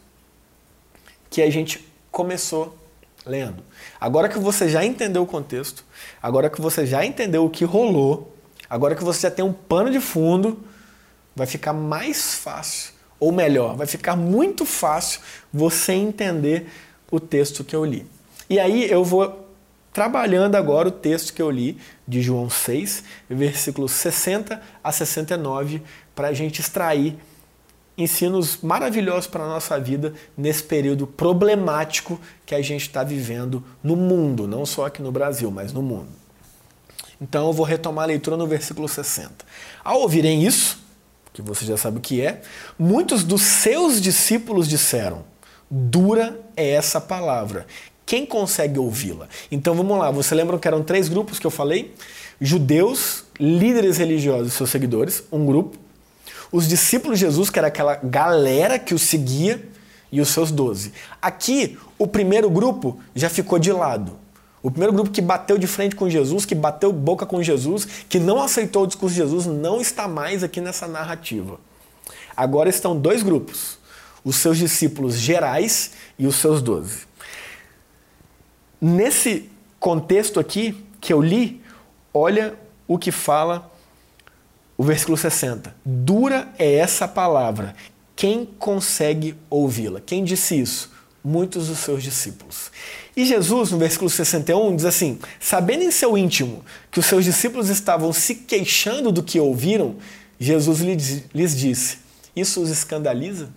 que 1.30 1.42
a 1.42 1.50
gente 1.50 1.88
começou 2.12 2.78
lendo. 3.26 3.64
Agora 4.00 4.30
que 4.30 4.40
você 4.40 4.70
já 4.70 4.84
entendeu 4.84 5.24
o 5.24 5.28
contexto, 5.28 5.84
agora 6.22 6.50
que 6.50 6.62
você 6.62 6.86
já 6.86 7.06
entendeu 7.06 7.46
o 7.46 7.50
que 7.50 7.64
rolou, 7.64 8.36
agora 8.70 8.96
que 8.96 9.04
você 9.04 9.22
já 9.22 9.32
tem 9.32 9.44
um 9.44 9.54
pano 9.54 9.90
de 9.92 10.00
fundo, 10.00 10.64
vai 11.36 11.48
ficar 11.48 11.74
mais 11.74 12.36
fácil, 12.36 12.94
ou 13.20 13.32
melhor, 13.32 13.76
vai 13.76 13.88
ficar 13.88 14.16
muito 14.16 14.66
fácil 14.66 15.22
você 15.52 15.94
entender 15.94 16.68
o 17.12 17.20
texto 17.20 17.64
que 17.64 17.76
eu 17.76 17.84
li. 17.84 18.06
E 18.50 18.60
aí 18.60 18.90
eu 18.90 19.04
vou 19.04 19.48
trabalhando 19.92 20.56
agora 20.56 20.88
o 20.88 20.92
texto 20.92 21.34
que 21.34 21.42
eu 21.42 21.52
li 21.52 21.78
de 22.08 22.22
João 22.22 22.50
6, 22.50 23.04
versículos 23.30 23.92
60 23.92 24.62
a 24.84 24.92
69, 24.92 25.82
para 26.16 26.30
a 26.30 26.34
gente 26.34 26.62
extrair 26.62 27.18
ensinos 27.98 28.60
maravilhosos 28.62 29.28
para 29.28 29.44
a 29.44 29.48
nossa 29.48 29.78
vida 29.80 30.14
nesse 30.38 30.64
período 30.64 31.06
problemático 31.06 32.20
que 32.46 32.56
a 32.56 32.62
gente 32.62 32.84
está 32.84 33.04
vivendo 33.04 33.64
no 33.84 33.96
mundo, 33.96 34.48
não 34.48 34.66
só 34.66 34.86
aqui 34.86 35.02
no 35.02 35.12
Brasil, 35.12 35.52
mas 35.52 35.74
no 35.74 35.82
mundo. 35.82 36.08
Então 37.22 37.48
eu 37.48 37.54
vou 37.54 37.66
retomar 37.66 38.06
a 38.06 38.08
leitura 38.08 38.38
no 38.38 38.48
versículo 38.48 38.88
60. 38.88 39.46
Ao 39.84 40.00
ouvirem 40.00 40.46
isso, 40.46 40.79
que 41.42 41.48
você 41.48 41.66
já 41.66 41.78
sabe 41.78 41.98
o 41.98 42.02
que 42.02 42.22
é, 42.22 42.42
muitos 42.78 43.24
dos 43.24 43.42
seus 43.42 44.02
discípulos 44.02 44.68
disseram: 44.68 45.24
Dura 45.70 46.40
é 46.56 46.70
essa 46.72 47.00
palavra. 47.00 47.66
Quem 48.06 48.26
consegue 48.26 48.80
ouvi-la? 48.80 49.28
Então 49.52 49.76
vamos 49.76 49.98
lá, 49.98 50.10
você 50.10 50.34
lembra 50.34 50.58
que 50.58 50.68
eram 50.68 50.84
três 50.84 51.08
grupos 51.08 51.38
que 51.38 51.46
eu 51.46 51.52
falei? 51.52 51.94
Judeus, 52.42 53.24
líderes 53.40 53.98
religiosos 53.98 54.54
e 54.54 54.56
seus 54.56 54.70
seguidores, 54.70 55.24
um 55.32 55.46
grupo 55.46 55.78
os 56.52 56.68
discípulos 56.68 57.20
de 57.20 57.26
Jesus, 57.26 57.50
que 57.50 57.60
era 57.60 57.68
aquela 57.68 57.96
galera 57.96 58.80
que 58.80 58.94
o 58.94 59.00
seguia, 59.00 59.62
e 60.12 60.20
os 60.20 60.30
seus 60.30 60.50
doze. 60.52 60.92
Aqui, 61.22 61.78
o 61.98 62.08
primeiro 62.08 62.50
grupo 62.50 63.00
já 63.14 63.30
ficou 63.30 63.60
de 63.60 63.72
lado. 63.72 64.14
O 64.62 64.70
primeiro 64.70 64.94
grupo 64.94 65.10
que 65.10 65.22
bateu 65.22 65.58
de 65.58 65.68
frente 65.68 65.96
com 65.96 66.10
Jesus, 66.10 66.46
que 66.46 66.56
bateu 66.56 66.92
boca 66.92 67.26
com 67.26 67.42
Jesus, 67.42 67.86
que 68.10 68.20
não 68.20 68.42
aceitou 68.42 68.84
o 68.84 68.88
discurso 68.88 69.16
de 69.16 69.22
Jesus, 69.22 69.46
não 69.46 69.80
está 69.80 70.08
mais 70.08 70.44
aqui 70.44 70.60
nessa 70.60 70.88
narrativa. 70.88 71.60
Agora 72.36 72.70
estão 72.70 72.98
dois 72.98 73.24
grupos: 73.24 73.78
os 74.24 74.36
seus 74.36 74.58
discípulos 74.58 75.18
gerais 75.18 75.92
e 76.18 76.28
os 76.28 76.36
seus 76.36 76.62
doze. 76.62 77.08
Nesse 78.82 79.50
contexto 79.80 80.40
aqui 80.40 80.84
que 81.00 81.14
eu 81.14 81.22
li, 81.22 81.62
olha 82.14 82.56
o 82.88 82.98
que 82.98 83.12
fala 83.12 83.72
o 84.78 84.84
versículo 84.84 85.18
60. 85.18 85.76
Dura 85.86 86.48
é 86.58 86.76
essa 86.76 87.08
palavra. 87.08 87.76
Quem 88.16 88.46
consegue 88.46 89.36
ouvi-la? 89.50 90.00
Quem 90.00 90.24
disse 90.24 90.60
isso? 90.60 90.92
Muitos 91.22 91.68
dos 91.68 91.80
seus 91.80 92.02
discípulos. 92.02 92.72
E 93.20 93.26
Jesus, 93.26 93.72
no 93.72 93.78
versículo 93.78 94.10
61, 94.10 94.78
diz 94.78 94.86
assim: 94.86 95.20
Sabendo 95.42 95.84
em 95.84 95.92
seu 95.92 96.18
íntimo 96.18 96.64
que 96.90 97.02
os 97.02 97.06
seus 97.06 97.26
discípulos 97.26 97.68
estavam 97.68 98.14
se 98.14 98.34
queixando 98.34 99.12
do 99.12 99.22
que 99.22 99.38
ouviram, 99.38 99.98
Jesus 100.40 100.80
lhes 100.80 101.54
disse: 101.54 101.98
Isso 102.34 102.62
os 102.62 102.70
escandaliza? 102.70 103.50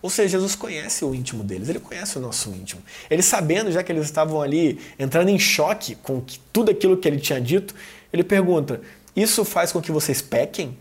Ou 0.00 0.08
seja, 0.08 0.30
Jesus 0.30 0.54
conhece 0.54 1.04
o 1.04 1.14
íntimo 1.14 1.44
deles, 1.44 1.68
ele 1.68 1.80
conhece 1.80 2.16
o 2.16 2.20
nosso 2.20 2.48
íntimo. 2.48 2.80
Ele 3.10 3.20
sabendo, 3.20 3.70
já 3.70 3.82
que 3.82 3.92
eles 3.92 4.06
estavam 4.06 4.40
ali 4.40 4.80
entrando 4.98 5.28
em 5.28 5.38
choque 5.38 5.96
com 5.96 6.24
tudo 6.50 6.70
aquilo 6.70 6.96
que 6.96 7.06
ele 7.06 7.20
tinha 7.20 7.38
dito, 7.38 7.74
ele 8.10 8.24
pergunta: 8.24 8.80
isso 9.14 9.44
faz 9.44 9.70
com 9.70 9.82
que 9.82 9.92
vocês 9.92 10.22
pequem? 10.22 10.78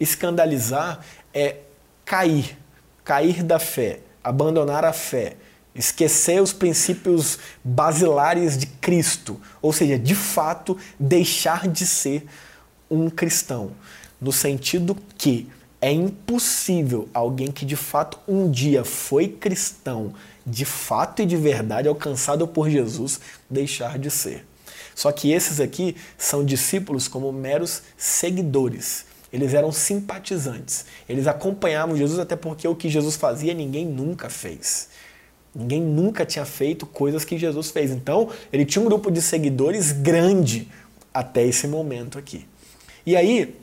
Escandalizar 0.00 0.98
é 1.32 1.58
cair, 2.04 2.58
cair 3.04 3.40
da 3.44 3.60
fé, 3.60 4.00
abandonar 4.24 4.84
a 4.84 4.92
fé, 4.92 5.36
esquecer 5.74 6.42
os 6.42 6.52
princípios 6.52 7.38
basilares 7.64 8.56
de 8.58 8.66
Cristo, 8.66 9.40
ou 9.60 9.72
seja, 9.72 9.98
de 9.98 10.14
fato 10.14 10.76
deixar 10.98 11.66
de 11.68 11.86
ser 11.86 12.26
um 12.90 13.08
cristão, 13.08 13.72
no 14.20 14.32
sentido 14.32 14.96
que 15.16 15.48
é 15.80 15.90
impossível 15.90 17.08
alguém 17.12 17.50
que 17.50 17.64
de 17.64 17.74
fato 17.74 18.18
um 18.28 18.50
dia 18.50 18.84
foi 18.84 19.28
cristão, 19.28 20.14
de 20.46 20.64
fato 20.64 21.22
e 21.22 21.26
de 21.26 21.36
verdade 21.36 21.88
alcançado 21.88 22.46
por 22.46 22.70
Jesus, 22.70 23.20
deixar 23.50 23.98
de 23.98 24.10
ser. 24.10 24.46
Só 24.94 25.10
que 25.10 25.32
esses 25.32 25.58
aqui 25.58 25.96
são 26.18 26.44
discípulos 26.44 27.08
como 27.08 27.32
meros 27.32 27.82
seguidores. 27.96 29.06
Eles 29.32 29.54
eram 29.54 29.72
simpatizantes. 29.72 30.84
Eles 31.08 31.26
acompanhavam 31.26 31.96
Jesus 31.96 32.18
até 32.18 32.36
porque 32.36 32.68
o 32.68 32.76
que 32.76 32.90
Jesus 32.90 33.16
fazia 33.16 33.54
ninguém 33.54 33.86
nunca 33.86 34.28
fez. 34.28 34.88
Ninguém 35.54 35.80
nunca 35.80 36.24
tinha 36.24 36.44
feito 36.44 36.86
coisas 36.86 37.24
que 37.24 37.38
Jesus 37.38 37.70
fez. 37.70 37.90
Então, 37.90 38.30
ele 38.52 38.64
tinha 38.64 38.82
um 38.82 38.86
grupo 38.86 39.10
de 39.10 39.20
seguidores 39.20 39.92
grande 39.92 40.68
até 41.12 41.44
esse 41.44 41.68
momento 41.68 42.18
aqui. 42.18 42.46
E 43.04 43.16
aí, 43.16 43.56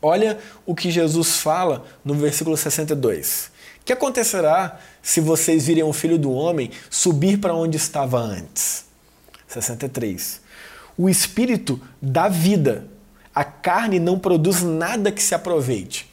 olha 0.00 0.38
o 0.64 0.74
que 0.74 0.90
Jesus 0.90 1.38
fala 1.38 1.84
no 2.04 2.14
versículo 2.14 2.56
62. 2.56 3.50
O 3.80 3.84
que 3.86 3.92
acontecerá 3.92 4.78
se 5.02 5.20
vocês 5.20 5.66
virem 5.66 5.82
o 5.82 5.92
filho 5.92 6.18
do 6.18 6.32
homem 6.32 6.70
subir 6.90 7.38
para 7.38 7.54
onde 7.54 7.76
estava 7.76 8.18
antes? 8.18 8.84
63 9.48 10.46
o 10.96 11.08
espírito 11.08 11.80
dá 12.00 12.28
vida. 12.28 12.88
A 13.34 13.44
carne 13.44 14.00
não 14.00 14.18
produz 14.18 14.62
nada 14.62 15.12
que 15.12 15.22
se 15.22 15.34
aproveite. 15.34 16.10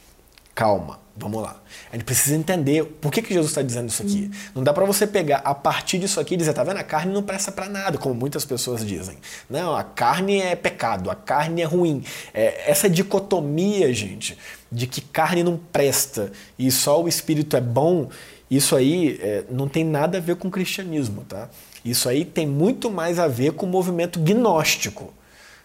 Calma, 0.54 1.00
vamos 1.16 1.42
lá. 1.42 1.60
A 1.90 1.96
gente 1.96 2.04
precisa 2.04 2.36
entender 2.36 2.84
por 3.00 3.10
que, 3.10 3.20
que 3.20 3.34
Jesus 3.34 3.50
está 3.50 3.60
dizendo 3.60 3.88
isso 3.88 4.02
aqui. 4.02 4.30
Não 4.54 4.62
dá 4.62 4.72
para 4.72 4.84
você 4.84 5.06
pegar 5.06 5.38
a 5.38 5.54
partir 5.54 5.98
disso 5.98 6.20
aqui 6.20 6.34
e 6.34 6.36
dizer, 6.36 6.52
tá 6.52 6.62
vendo? 6.62 6.76
A 6.78 6.84
carne 6.84 7.12
não 7.12 7.22
presta 7.22 7.50
para 7.50 7.68
nada, 7.68 7.98
como 7.98 8.14
muitas 8.14 8.44
pessoas 8.44 8.86
dizem. 8.86 9.18
Não, 9.50 9.74
a 9.74 9.82
carne 9.82 10.40
é 10.40 10.54
pecado, 10.54 11.10
a 11.10 11.14
carne 11.16 11.62
é 11.62 11.64
ruim. 11.64 12.04
É, 12.32 12.70
essa 12.70 12.88
dicotomia, 12.88 13.92
gente, 13.92 14.38
de 14.70 14.86
que 14.86 15.00
carne 15.00 15.42
não 15.42 15.56
presta 15.56 16.30
e 16.56 16.70
só 16.70 17.02
o 17.02 17.08
espírito 17.08 17.56
é 17.56 17.60
bom, 17.60 18.08
isso 18.48 18.76
aí 18.76 19.18
é, 19.20 19.44
não 19.50 19.68
tem 19.68 19.84
nada 19.84 20.18
a 20.18 20.20
ver 20.20 20.36
com 20.36 20.46
o 20.46 20.50
cristianismo, 20.50 21.24
tá? 21.28 21.48
Isso 21.84 22.08
aí 22.08 22.24
tem 22.24 22.46
muito 22.46 22.90
mais 22.90 23.18
a 23.18 23.26
ver 23.26 23.54
com 23.54 23.66
o 23.66 23.68
movimento 23.68 24.20
gnóstico, 24.20 25.12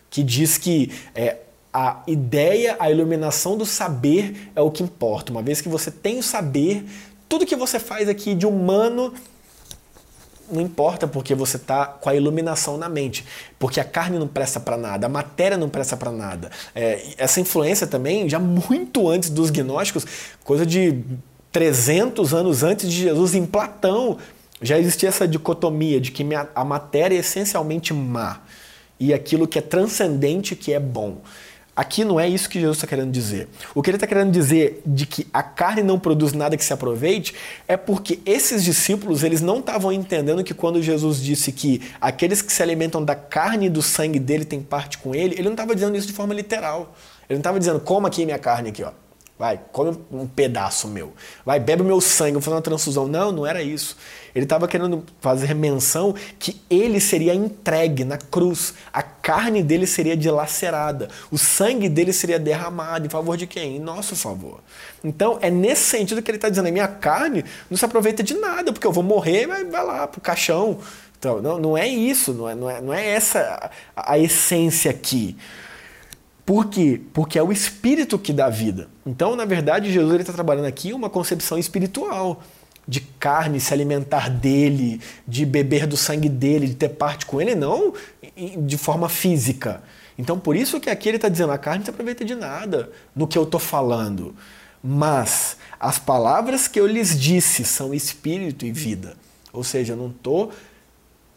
que 0.10 0.24
diz 0.24 0.58
que 0.58 0.92
é, 1.14 1.38
a 1.74 2.02
ideia, 2.08 2.76
a 2.80 2.90
iluminação 2.90 3.58
do 3.58 3.66
saber 3.66 4.52
é 4.56 4.62
o 4.62 4.72
que 4.72 4.84
importa. 4.84 5.32
Uma 5.32 5.42
vez 5.42 5.62
que 5.62 5.70
você 5.70 5.92
tem 5.92 6.20
o 6.20 6.24
saber, 6.24 6.86
tudo 7.28 7.46
que 7.46 7.56
você 7.56 7.80
faz 7.80 8.10
aqui 8.10 8.34
de 8.34 8.46
humano 8.46 9.14
não 10.52 10.62
importa 10.62 11.08
porque 11.08 11.36
você 11.36 11.58
está 11.58 11.86
com 11.86 12.10
a 12.10 12.16
iluminação 12.16 12.78
na 12.78 12.90
mente, 12.90 13.26
porque 13.58 13.80
a 13.80 13.84
carne 13.84 14.18
não 14.18 14.28
presta 14.28 14.60
para 14.60 14.78
nada, 14.78 15.06
a 15.06 15.10
matéria 15.10 15.58
não 15.58 15.70
presta 15.70 15.96
para 15.96 16.12
nada. 16.12 16.50
É, 16.74 17.04
essa 17.18 17.40
influência 17.40 17.86
também, 17.86 18.28
já 18.28 18.40
muito 18.40 19.08
antes 19.08 19.30
dos 19.30 19.50
gnósticos, 19.50 20.06
coisa 20.44 20.66
de 20.66 21.04
300 21.52 22.34
anos 22.34 22.64
antes 22.64 22.90
de 22.90 22.98
Jesus, 22.98 23.36
em 23.36 23.46
Platão, 23.46 24.18
já 24.62 24.78
existia 24.78 25.10
essa 25.10 25.28
dicotomia 25.28 26.02
de 26.02 26.12
que 26.12 26.26
a 26.56 26.66
matéria 26.66 27.16
é 27.16 27.20
essencialmente 27.20 27.94
má 27.94 28.42
e 29.00 29.14
aquilo 29.14 29.48
que 29.48 29.58
é 29.58 29.62
transcendente 29.62 30.56
que 30.56 30.74
é 30.74 30.80
bom. 30.80 31.22
Aqui 31.80 32.04
não 32.04 32.20
é 32.20 32.28
isso 32.28 32.50
que 32.50 32.60
Jesus 32.60 32.76
está 32.76 32.86
querendo 32.86 33.10
dizer. 33.10 33.48
O 33.74 33.82
que 33.82 33.90
ele 33.90 33.96
está 33.96 34.06
querendo 34.06 34.34
dizer 34.34 34.82
de 34.86 35.06
que 35.06 35.26
a 35.32 35.42
carne 35.42 35.82
não 35.82 35.98
produz 35.98 36.34
nada 36.34 36.58
que 36.58 36.66
se 36.66 36.74
aproveite 36.74 37.34
é 37.70 37.78
porque 37.78 38.20
esses 38.26 38.66
discípulos 38.66 39.24
eles 39.24 39.40
não 39.40 39.60
estavam 39.60 39.90
entendendo 39.90 40.44
que 40.44 40.54
quando 40.54 40.82
Jesus 40.82 41.24
disse 41.24 41.54
que 41.54 41.82
aqueles 42.02 42.42
que 42.42 42.52
se 42.52 42.62
alimentam 42.62 43.02
da 43.02 43.16
carne 43.16 43.68
e 43.68 43.70
do 43.70 43.82
sangue 43.82 44.20
dele 44.20 44.44
têm 44.44 44.62
parte 44.62 44.98
com 44.98 45.16
ele, 45.16 45.36
ele 45.36 45.44
não 45.44 45.54
estava 45.54 45.74
dizendo 45.74 45.96
isso 45.96 46.06
de 46.06 46.12
forma 46.12 46.34
literal. 46.34 46.94
Ele 47.30 47.36
não 47.36 47.38
estava 47.38 47.58
dizendo, 47.58 47.80
coma 47.80 48.10
aqui 48.10 48.26
minha 48.26 48.38
carne 48.38 48.72
aqui, 48.72 48.84
ó. 48.84 48.92
Vai, 49.40 49.58
come 49.72 49.98
um 50.12 50.28
pedaço 50.28 50.86
meu. 50.86 51.14
Vai, 51.46 51.62
bebe 51.62 51.82
o 51.82 51.86
meu 51.86 52.02
sangue, 52.02 52.34
vou 52.34 52.42
fazer 52.42 52.56
uma 52.56 52.62
transfusão. 52.62 53.08
Não, 53.08 53.32
não 53.32 53.48
era 53.48 53.64
isso. 53.64 53.96
Ele 54.34 54.46
estava 54.46 54.68
querendo 54.68 55.04
fazer 55.20 55.54
menção 55.54 56.14
que 56.38 56.62
ele 56.70 57.00
seria 57.00 57.34
entregue 57.34 58.04
na 58.04 58.18
cruz. 58.18 58.74
A 58.94 59.02
carne 59.02 59.64
dele 59.64 59.88
seria 59.88 60.16
dilacerada. 60.16 61.10
O 61.32 61.38
sangue 61.38 61.90
dele 61.90 62.14
seria 62.14 62.40
derramado 62.40 63.06
em 63.06 63.10
favor 63.10 63.36
de 63.36 63.48
quem? 63.48 63.78
Em 63.78 63.80
nosso 63.80 64.16
favor. 64.16 64.60
Então, 65.04 65.38
é 65.42 65.50
nesse 65.50 65.84
sentido 65.84 66.22
que 66.22 66.30
ele 66.30 66.38
está 66.38 66.50
dizendo: 66.50 66.68
a 66.68 66.72
minha 66.72 66.88
carne 66.88 67.44
não 67.70 67.78
se 67.78 67.86
aproveita 67.86 68.24
de 68.24 68.34
nada, 68.36 68.72
porque 68.72 68.86
eu 68.86 68.92
vou 68.92 69.04
morrer 69.04 69.48
vai, 69.48 69.66
vai 69.66 69.86
lá 69.86 70.08
pro 70.08 70.22
caixão. 70.22 70.80
Então, 71.18 71.42
não, 71.42 71.60
não 71.60 71.78
é 71.78 71.88
isso, 71.88 72.34
não 72.34 72.50
é, 72.50 72.56
não 72.56 72.70
é, 72.70 72.82
não 72.82 72.94
é 72.94 73.06
essa 73.06 73.72
a, 73.96 74.14
a 74.14 74.20
essência 74.20 74.90
aqui. 74.90 75.36
Por 76.46 76.68
quê? 76.68 77.00
Porque 77.14 77.38
é 77.38 77.44
o 77.44 77.52
Espírito 77.52 78.18
que 78.18 78.34
dá 78.34 78.50
vida. 78.50 78.88
Então, 79.06 79.36
na 79.36 79.46
verdade, 79.46 79.92
Jesus 79.92 80.22
está 80.22 80.34
trabalhando 80.34 80.66
aqui 80.66 80.94
uma 80.94 81.10
concepção 81.10 81.60
espiritual 81.60 82.42
de 82.90 83.02
carne, 83.02 83.60
se 83.60 83.74
alimentar 83.74 84.30
dele, 84.30 85.00
de 85.28 85.46
beber 85.46 85.86
do 85.86 85.96
sangue 85.96 86.28
dele, 86.28 86.68
de 86.68 86.76
ter 86.76 86.90
parte 86.90 87.26
com 87.26 87.40
ele, 87.40 87.54
não 87.54 87.94
de 88.58 88.78
forma 88.78 89.08
física. 89.08 89.84
Então, 90.18 90.40
por 90.40 90.56
isso 90.56 90.80
que 90.80 90.90
aqui 90.90 91.08
ele 91.08 91.18
está 91.18 91.30
dizendo, 91.30 91.52
a 91.52 91.58
carne 91.58 91.80
não 91.80 91.86
se 91.86 91.92
aproveita 91.92 92.26
de 92.26 92.36
nada 92.36 92.92
no 93.16 93.28
que 93.28 93.38
eu 93.38 93.44
estou 93.44 93.60
falando. 93.60 94.36
Mas 94.84 95.58
as 95.80 96.00
palavras 96.00 96.68
que 96.68 96.80
eu 96.80 96.88
lhes 96.88 97.20
disse 97.20 97.64
são 97.64 97.94
espírito 97.94 98.66
e 98.66 98.72
vida. 98.72 99.16
Ou 99.54 99.64
seja, 99.64 99.94
eu 99.94 99.98
não 99.98 100.10
estou 100.10 100.52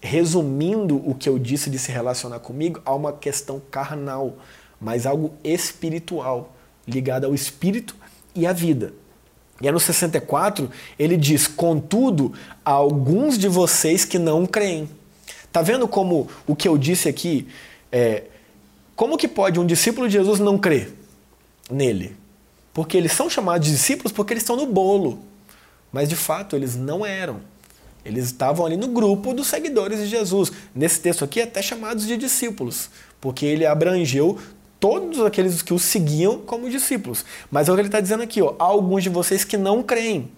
resumindo 0.00 0.96
o 1.08 1.14
que 1.14 1.28
eu 1.28 1.38
disse 1.38 1.70
de 1.70 1.78
se 1.78 1.92
relacionar 1.92 2.40
comigo 2.40 2.80
a 2.84 2.94
uma 2.94 3.12
questão 3.12 3.60
carnal 3.70 4.36
mas 4.82 5.06
algo 5.06 5.32
espiritual, 5.44 6.56
ligado 6.86 7.24
ao 7.24 7.34
espírito 7.34 7.94
e 8.34 8.46
à 8.46 8.52
vida. 8.52 8.92
E 9.62 9.68
é 9.68 9.72
no 9.72 9.78
64, 9.78 10.68
ele 10.98 11.16
diz: 11.16 11.46
Contudo, 11.46 12.34
há 12.64 12.72
alguns 12.72 13.38
de 13.38 13.46
vocês 13.46 14.04
que 14.04 14.18
não 14.18 14.44
creem. 14.44 14.90
Tá 15.52 15.62
vendo 15.62 15.86
como 15.86 16.28
o 16.46 16.56
que 16.56 16.66
eu 16.66 16.76
disse 16.76 17.08
aqui 17.08 17.46
é. 17.90 18.24
Como 18.96 19.16
que 19.16 19.28
pode 19.28 19.58
um 19.58 19.66
discípulo 19.66 20.06
de 20.06 20.14
Jesus 20.14 20.38
não 20.40 20.58
crer 20.58 20.92
nele? 21.70 22.16
Porque 22.74 22.96
eles 22.96 23.12
são 23.12 23.30
chamados 23.30 23.66
de 23.66 23.72
discípulos 23.72 24.12
porque 24.12 24.32
eles 24.32 24.42
estão 24.42 24.56
no 24.56 24.66
bolo. 24.66 25.20
Mas 25.92 26.08
de 26.08 26.16
fato 26.16 26.56
eles 26.56 26.76
não 26.76 27.04
eram. 27.06 27.40
Eles 28.04 28.26
estavam 28.26 28.66
ali 28.66 28.76
no 28.76 28.88
grupo 28.88 29.32
dos 29.32 29.46
seguidores 29.46 29.98
de 30.00 30.06
Jesus. 30.06 30.50
Nesse 30.74 31.00
texto 31.00 31.24
aqui, 31.24 31.40
até 31.40 31.62
chamados 31.62 32.06
de 32.06 32.16
discípulos, 32.16 32.90
porque 33.20 33.46
ele 33.46 33.64
abrangeu 33.64 34.38
todos 34.82 35.24
aqueles 35.24 35.62
que 35.62 35.72
o 35.72 35.78
seguiam 35.78 36.40
como 36.40 36.68
discípulos. 36.68 37.24
Mas 37.48 37.68
é 37.68 37.70
o 37.70 37.76
que 37.76 37.82
ele 37.82 37.86
está 37.86 38.00
dizendo 38.00 38.24
aqui, 38.24 38.42
ó, 38.42 38.56
há 38.58 38.64
alguns 38.64 39.04
de 39.04 39.08
vocês 39.08 39.44
que 39.44 39.56
não 39.56 39.80
creem. 39.80 40.28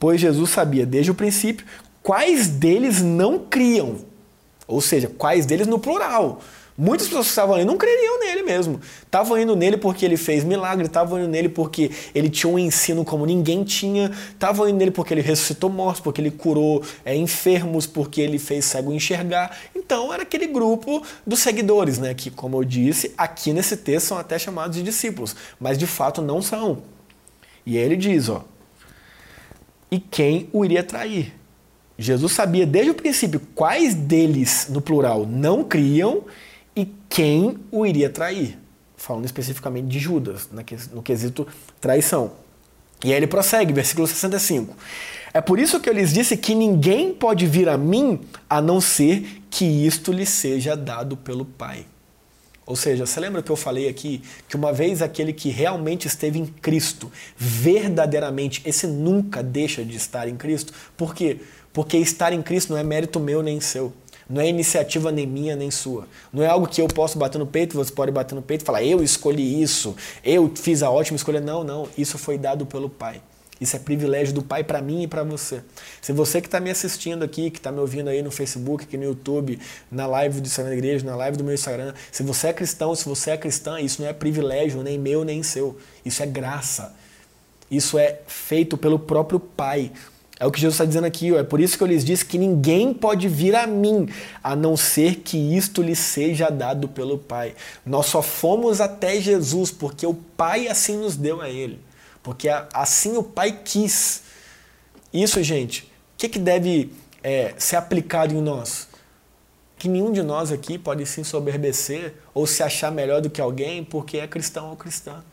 Pois 0.00 0.20
Jesus 0.20 0.50
sabia 0.50 0.84
desde 0.84 1.12
o 1.12 1.14
princípio 1.14 1.64
quais 2.02 2.48
deles 2.48 3.00
não 3.00 3.38
criam. 3.38 4.00
Ou 4.66 4.80
seja, 4.80 5.06
quais 5.06 5.46
deles 5.46 5.68
no 5.68 5.78
plural. 5.78 6.40
Muitas 6.80 7.08
pessoas 7.08 7.26
que 7.26 7.30
estavam 7.30 7.56
ali 7.56 7.64
não 7.64 7.76
creriam 7.76 8.20
nele 8.20 8.44
mesmo. 8.44 8.80
Estavam 9.02 9.36
indo 9.36 9.56
nele 9.56 9.76
porque 9.76 10.04
ele 10.04 10.16
fez 10.16 10.44
milagre, 10.44 10.86
estavam 10.86 11.18
indo 11.18 11.26
nele 11.26 11.48
porque 11.48 11.90
ele 12.14 12.30
tinha 12.30 12.48
um 12.48 12.56
ensino 12.56 13.04
como 13.04 13.26
ninguém 13.26 13.64
tinha, 13.64 14.12
estavam 14.30 14.68
indo 14.68 14.78
nele 14.78 14.92
porque 14.92 15.12
ele 15.12 15.20
ressuscitou 15.20 15.68
mortos, 15.68 16.00
porque 16.00 16.20
ele 16.20 16.30
curou 16.30 16.80
é, 17.04 17.16
enfermos, 17.16 17.84
porque 17.84 18.20
ele 18.20 18.38
fez 18.38 18.64
cego 18.64 18.92
enxergar. 18.92 19.58
Então 19.74 20.14
era 20.14 20.22
aquele 20.22 20.46
grupo 20.46 21.02
dos 21.26 21.40
seguidores, 21.40 21.98
né? 21.98 22.14
Que, 22.14 22.30
como 22.30 22.56
eu 22.56 22.62
disse, 22.62 23.12
aqui 23.18 23.52
nesse 23.52 23.76
texto 23.76 24.06
são 24.06 24.16
até 24.18 24.38
chamados 24.38 24.76
de 24.76 24.84
discípulos, 24.84 25.34
mas 25.58 25.76
de 25.76 25.86
fato 25.86 26.22
não 26.22 26.40
são. 26.40 26.84
E 27.66 27.76
aí 27.76 27.82
ele 27.82 27.96
diz, 27.96 28.28
ó. 28.28 28.44
E 29.90 29.98
quem 29.98 30.48
o 30.52 30.64
iria 30.64 30.84
trair? 30.84 31.34
Jesus 31.98 32.30
sabia 32.30 32.64
desde 32.64 32.92
o 32.92 32.94
princípio 32.94 33.40
quais 33.52 33.96
deles, 33.96 34.68
no 34.70 34.80
plural, 34.80 35.26
não 35.26 35.64
criam 35.64 36.22
e 36.78 36.88
quem 37.08 37.58
o 37.72 37.84
iria 37.84 38.08
trair. 38.08 38.56
Falando 38.96 39.24
especificamente 39.24 39.88
de 39.88 39.98
Judas, 39.98 40.48
no 40.92 41.02
quesito 41.02 41.44
traição. 41.80 42.32
E 43.04 43.10
aí 43.10 43.16
ele 43.16 43.26
prossegue, 43.26 43.72
versículo 43.72 44.06
65. 44.06 44.76
É 45.34 45.40
por 45.40 45.58
isso 45.58 45.80
que 45.80 45.90
eu 45.90 45.92
lhes 45.92 46.12
disse 46.12 46.36
que 46.36 46.54
ninguém 46.54 47.12
pode 47.12 47.46
vir 47.46 47.68
a 47.68 47.76
mim 47.76 48.20
a 48.48 48.62
não 48.62 48.80
ser 48.80 49.42
que 49.50 49.64
isto 49.64 50.12
lhe 50.12 50.24
seja 50.24 50.76
dado 50.76 51.16
pelo 51.16 51.44
Pai. 51.44 51.84
Ou 52.64 52.76
seja, 52.76 53.06
você 53.06 53.18
lembra 53.18 53.42
que 53.42 53.50
eu 53.50 53.56
falei 53.56 53.88
aqui 53.88 54.22
que 54.48 54.54
uma 54.54 54.72
vez 54.72 55.02
aquele 55.02 55.32
que 55.32 55.48
realmente 55.48 56.06
esteve 56.06 56.38
em 56.38 56.46
Cristo, 56.46 57.10
verdadeiramente, 57.36 58.62
esse 58.64 58.86
nunca 58.86 59.42
deixa 59.42 59.84
de 59.84 59.96
estar 59.96 60.28
em 60.28 60.36
Cristo? 60.36 60.72
Por 60.96 61.12
quê? 61.12 61.40
Porque 61.72 61.96
estar 61.96 62.32
em 62.32 62.42
Cristo 62.42 62.72
não 62.72 62.78
é 62.78 62.84
mérito 62.84 63.18
meu 63.18 63.42
nem 63.42 63.60
seu. 63.60 63.92
Não 64.28 64.42
é 64.42 64.48
iniciativa 64.48 65.10
nem 65.10 65.26
minha 65.26 65.56
nem 65.56 65.70
sua. 65.70 66.06
Não 66.32 66.42
é 66.42 66.46
algo 66.46 66.66
que 66.66 66.82
eu 66.82 66.88
posso 66.88 67.18
bater 67.18 67.38
no 67.38 67.46
peito, 67.46 67.74
você 67.76 67.92
pode 67.92 68.12
bater 68.12 68.34
no 68.34 68.42
peito 68.42 68.62
e 68.62 68.64
falar, 68.64 68.82
eu 68.82 69.02
escolhi 69.02 69.62
isso, 69.62 69.96
eu 70.22 70.52
fiz 70.54 70.82
a 70.82 70.90
ótima 70.90 71.16
escolha. 71.16 71.40
Não, 71.40 71.64
não. 71.64 71.88
Isso 71.96 72.18
foi 72.18 72.36
dado 72.36 72.66
pelo 72.66 72.90
Pai. 72.90 73.22
Isso 73.60 73.74
é 73.74 73.78
privilégio 73.78 74.32
do 74.32 74.42
Pai 74.42 74.62
para 74.62 74.80
mim 74.80 75.02
e 75.02 75.06
para 75.08 75.24
você. 75.24 75.62
Se 76.00 76.12
você 76.12 76.40
que 76.40 76.46
está 76.46 76.60
me 76.60 76.70
assistindo 76.70 77.24
aqui, 77.24 77.50
que 77.50 77.58
está 77.58 77.72
me 77.72 77.80
ouvindo 77.80 78.08
aí 78.08 78.22
no 78.22 78.30
Facebook, 78.30 78.84
aqui 78.84 78.96
no 78.96 79.04
YouTube, 79.04 79.58
na 79.90 80.06
live 80.06 80.40
do 80.40 80.46
Instagram 80.46 80.70
da 80.70 80.76
Igreja, 80.76 81.04
na 81.04 81.16
live 81.16 81.36
do 81.36 81.42
meu 81.42 81.54
Instagram, 81.54 81.92
se 82.12 82.22
você 82.22 82.48
é 82.48 82.52
cristão, 82.52 82.94
se 82.94 83.04
você 83.04 83.32
é 83.32 83.36
cristã, 83.36 83.80
isso 83.80 84.00
não 84.00 84.08
é 84.08 84.12
privilégio 84.12 84.82
nem 84.82 84.98
meu 84.98 85.24
nem 85.24 85.42
seu. 85.42 85.76
Isso 86.04 86.22
é 86.22 86.26
graça. 86.26 86.94
Isso 87.70 87.98
é 87.98 88.20
feito 88.26 88.76
pelo 88.76 88.98
próprio 88.98 89.40
Pai. 89.40 89.90
É 90.40 90.46
o 90.46 90.52
que 90.52 90.60
Jesus 90.60 90.74
está 90.74 90.84
dizendo 90.84 91.06
aqui, 91.06 91.32
ó. 91.32 91.38
é 91.38 91.42
por 91.42 91.60
isso 91.60 91.76
que 91.76 91.82
eu 91.82 91.88
lhes 91.88 92.04
disse 92.04 92.24
que 92.24 92.38
ninguém 92.38 92.94
pode 92.94 93.26
vir 93.26 93.56
a 93.56 93.66
mim, 93.66 94.08
a 94.42 94.54
não 94.54 94.76
ser 94.76 95.16
que 95.16 95.36
isto 95.36 95.82
lhe 95.82 95.96
seja 95.96 96.48
dado 96.48 96.86
pelo 96.88 97.18
Pai. 97.18 97.56
Nós 97.84 98.06
só 98.06 98.22
fomos 98.22 98.80
até 98.80 99.20
Jesus 99.20 99.72
porque 99.72 100.06
o 100.06 100.14
Pai 100.14 100.68
assim 100.68 100.96
nos 100.96 101.16
deu 101.16 101.40
a 101.40 101.48
Ele, 101.48 101.80
porque 102.22 102.48
assim 102.72 103.16
o 103.16 103.22
Pai 103.22 103.60
quis. 103.64 104.22
Isso, 105.12 105.42
gente, 105.42 105.82
o 106.14 106.18
que, 106.18 106.28
que 106.28 106.38
deve 106.38 106.92
é, 107.20 107.54
ser 107.58 107.74
aplicado 107.74 108.32
em 108.32 108.40
nós? 108.40 108.86
Que 109.76 109.88
nenhum 109.88 110.12
de 110.12 110.22
nós 110.22 110.52
aqui 110.52 110.78
pode 110.78 111.04
se 111.06 111.20
ensoberbecer 111.20 112.14
ou 112.32 112.46
se 112.46 112.62
achar 112.62 112.92
melhor 112.92 113.20
do 113.20 113.30
que 113.30 113.40
alguém 113.40 113.82
porque 113.82 114.18
é 114.18 114.26
cristão 114.28 114.70
ou 114.70 114.76
cristã. 114.76 115.24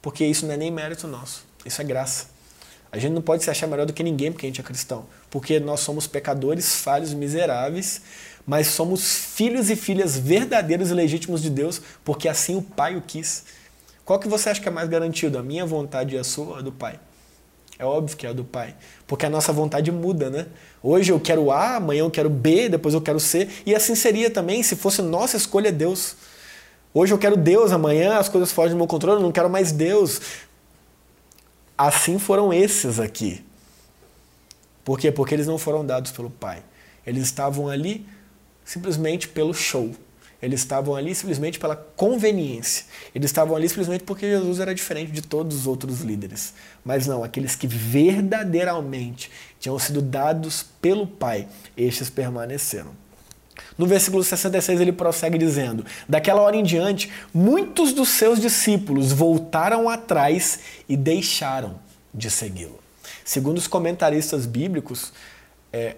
Porque 0.00 0.24
isso 0.24 0.46
não 0.46 0.54
é 0.54 0.56
nem 0.56 0.70
mérito 0.70 1.08
nosso, 1.08 1.44
isso 1.64 1.80
é 1.80 1.84
graça. 1.84 2.33
A 2.94 2.98
gente 2.98 3.10
não 3.10 3.20
pode 3.20 3.42
se 3.42 3.50
achar 3.50 3.66
melhor 3.66 3.86
do 3.86 3.92
que 3.92 4.04
ninguém 4.04 4.30
porque 4.30 4.46
a 4.46 4.48
gente 4.48 4.60
é 4.60 4.62
cristão. 4.62 5.04
Porque 5.28 5.58
nós 5.58 5.80
somos 5.80 6.06
pecadores, 6.06 6.76
falhos, 6.76 7.12
miseráveis, 7.12 8.00
mas 8.46 8.68
somos 8.68 9.16
filhos 9.34 9.68
e 9.68 9.74
filhas 9.74 10.16
verdadeiros 10.16 10.90
e 10.90 10.94
legítimos 10.94 11.42
de 11.42 11.50
Deus, 11.50 11.82
porque 12.04 12.28
assim 12.28 12.54
o 12.54 12.62
Pai 12.62 12.94
o 12.94 13.02
quis. 13.02 13.46
Qual 14.04 14.16
que 14.20 14.28
você 14.28 14.50
acha 14.50 14.60
que 14.60 14.68
é 14.68 14.70
mais 14.70 14.88
garantido? 14.88 15.36
A 15.36 15.42
minha 15.42 15.66
vontade 15.66 16.14
e 16.14 16.18
a 16.18 16.22
sua 16.22 16.60
a 16.60 16.62
do 16.62 16.70
Pai? 16.70 17.00
É 17.80 17.84
óbvio 17.84 18.16
que 18.16 18.28
é 18.28 18.30
a 18.30 18.32
do 18.32 18.44
Pai. 18.44 18.76
Porque 19.08 19.26
a 19.26 19.30
nossa 19.30 19.52
vontade 19.52 19.90
muda, 19.90 20.30
né? 20.30 20.46
Hoje 20.80 21.10
eu 21.10 21.18
quero 21.18 21.50
A, 21.50 21.74
amanhã 21.74 22.02
eu 22.02 22.10
quero 22.12 22.30
B, 22.30 22.68
depois 22.68 22.94
eu 22.94 23.00
quero 23.00 23.18
C. 23.18 23.48
E 23.66 23.74
assim 23.74 23.96
seria 23.96 24.30
também 24.30 24.62
se 24.62 24.76
fosse 24.76 25.02
nossa 25.02 25.36
escolha 25.36 25.72
Deus. 25.72 26.14
Hoje 26.92 27.12
eu 27.12 27.18
quero 27.18 27.36
Deus, 27.36 27.72
amanhã 27.72 28.18
as 28.18 28.28
coisas 28.28 28.52
fogem 28.52 28.70
do 28.70 28.76
meu 28.76 28.86
controle, 28.86 29.18
eu 29.18 29.22
não 29.24 29.32
quero 29.32 29.50
mais 29.50 29.72
Deus. 29.72 30.20
Assim 31.76 32.18
foram 32.18 32.52
esses 32.52 33.00
aqui. 33.00 33.44
Por 34.84 34.98
quê? 34.98 35.10
Porque 35.10 35.34
eles 35.34 35.46
não 35.46 35.58
foram 35.58 35.84
dados 35.84 36.12
pelo 36.12 36.30
Pai. 36.30 36.62
Eles 37.06 37.24
estavam 37.24 37.68
ali 37.68 38.06
simplesmente 38.64 39.28
pelo 39.28 39.52
show. 39.52 39.94
Eles 40.40 40.60
estavam 40.60 40.94
ali 40.94 41.14
simplesmente 41.14 41.58
pela 41.58 41.74
conveniência. 41.74 42.84
Eles 43.14 43.30
estavam 43.30 43.56
ali 43.56 43.66
simplesmente 43.66 44.04
porque 44.04 44.28
Jesus 44.28 44.60
era 44.60 44.74
diferente 44.74 45.10
de 45.10 45.22
todos 45.22 45.56
os 45.56 45.66
outros 45.66 46.02
líderes. 46.02 46.52
Mas 46.84 47.06
não, 47.06 47.24
aqueles 47.24 47.56
que 47.56 47.66
verdadeiramente 47.66 49.30
tinham 49.58 49.78
sido 49.78 50.02
dados 50.02 50.66
pelo 50.82 51.06
Pai, 51.06 51.48
estes 51.76 52.10
permaneceram. 52.10 53.03
No 53.76 53.86
versículo 53.86 54.22
66 54.22 54.80
ele 54.80 54.92
prossegue 54.92 55.38
dizendo: 55.38 55.84
Daquela 56.08 56.42
hora 56.42 56.56
em 56.56 56.62
diante, 56.62 57.10
muitos 57.32 57.92
dos 57.92 58.08
seus 58.10 58.40
discípulos 58.40 59.12
voltaram 59.12 59.88
atrás 59.88 60.60
e 60.88 60.96
deixaram 60.96 61.78
de 62.12 62.30
segui-lo. 62.30 62.78
Segundo 63.24 63.58
os 63.58 63.66
comentaristas 63.66 64.46
bíblicos, 64.46 65.12
é, 65.72 65.96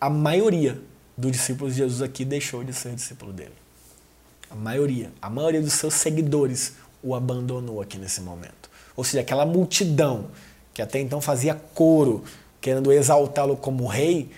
a 0.00 0.08
maioria 0.08 0.80
dos 1.16 1.32
discípulos 1.32 1.74
de 1.74 1.78
Jesus 1.80 2.02
aqui 2.02 2.24
deixou 2.24 2.62
de 2.62 2.72
ser 2.72 2.94
discípulo 2.94 3.32
dele. 3.32 3.52
A 4.50 4.54
maioria, 4.54 5.10
a 5.20 5.28
maioria 5.28 5.60
dos 5.60 5.72
seus 5.74 5.94
seguidores 5.94 6.74
o 7.02 7.14
abandonou 7.14 7.80
aqui 7.80 7.98
nesse 7.98 8.20
momento. 8.20 8.70
Ou 8.96 9.04
seja, 9.04 9.20
aquela 9.20 9.44
multidão 9.44 10.26
que 10.72 10.82
até 10.82 11.00
então 11.00 11.20
fazia 11.20 11.54
coro, 11.74 12.22
querendo 12.60 12.92
exaltá-lo 12.92 13.56
como 13.56 13.86
rei, 13.86 14.30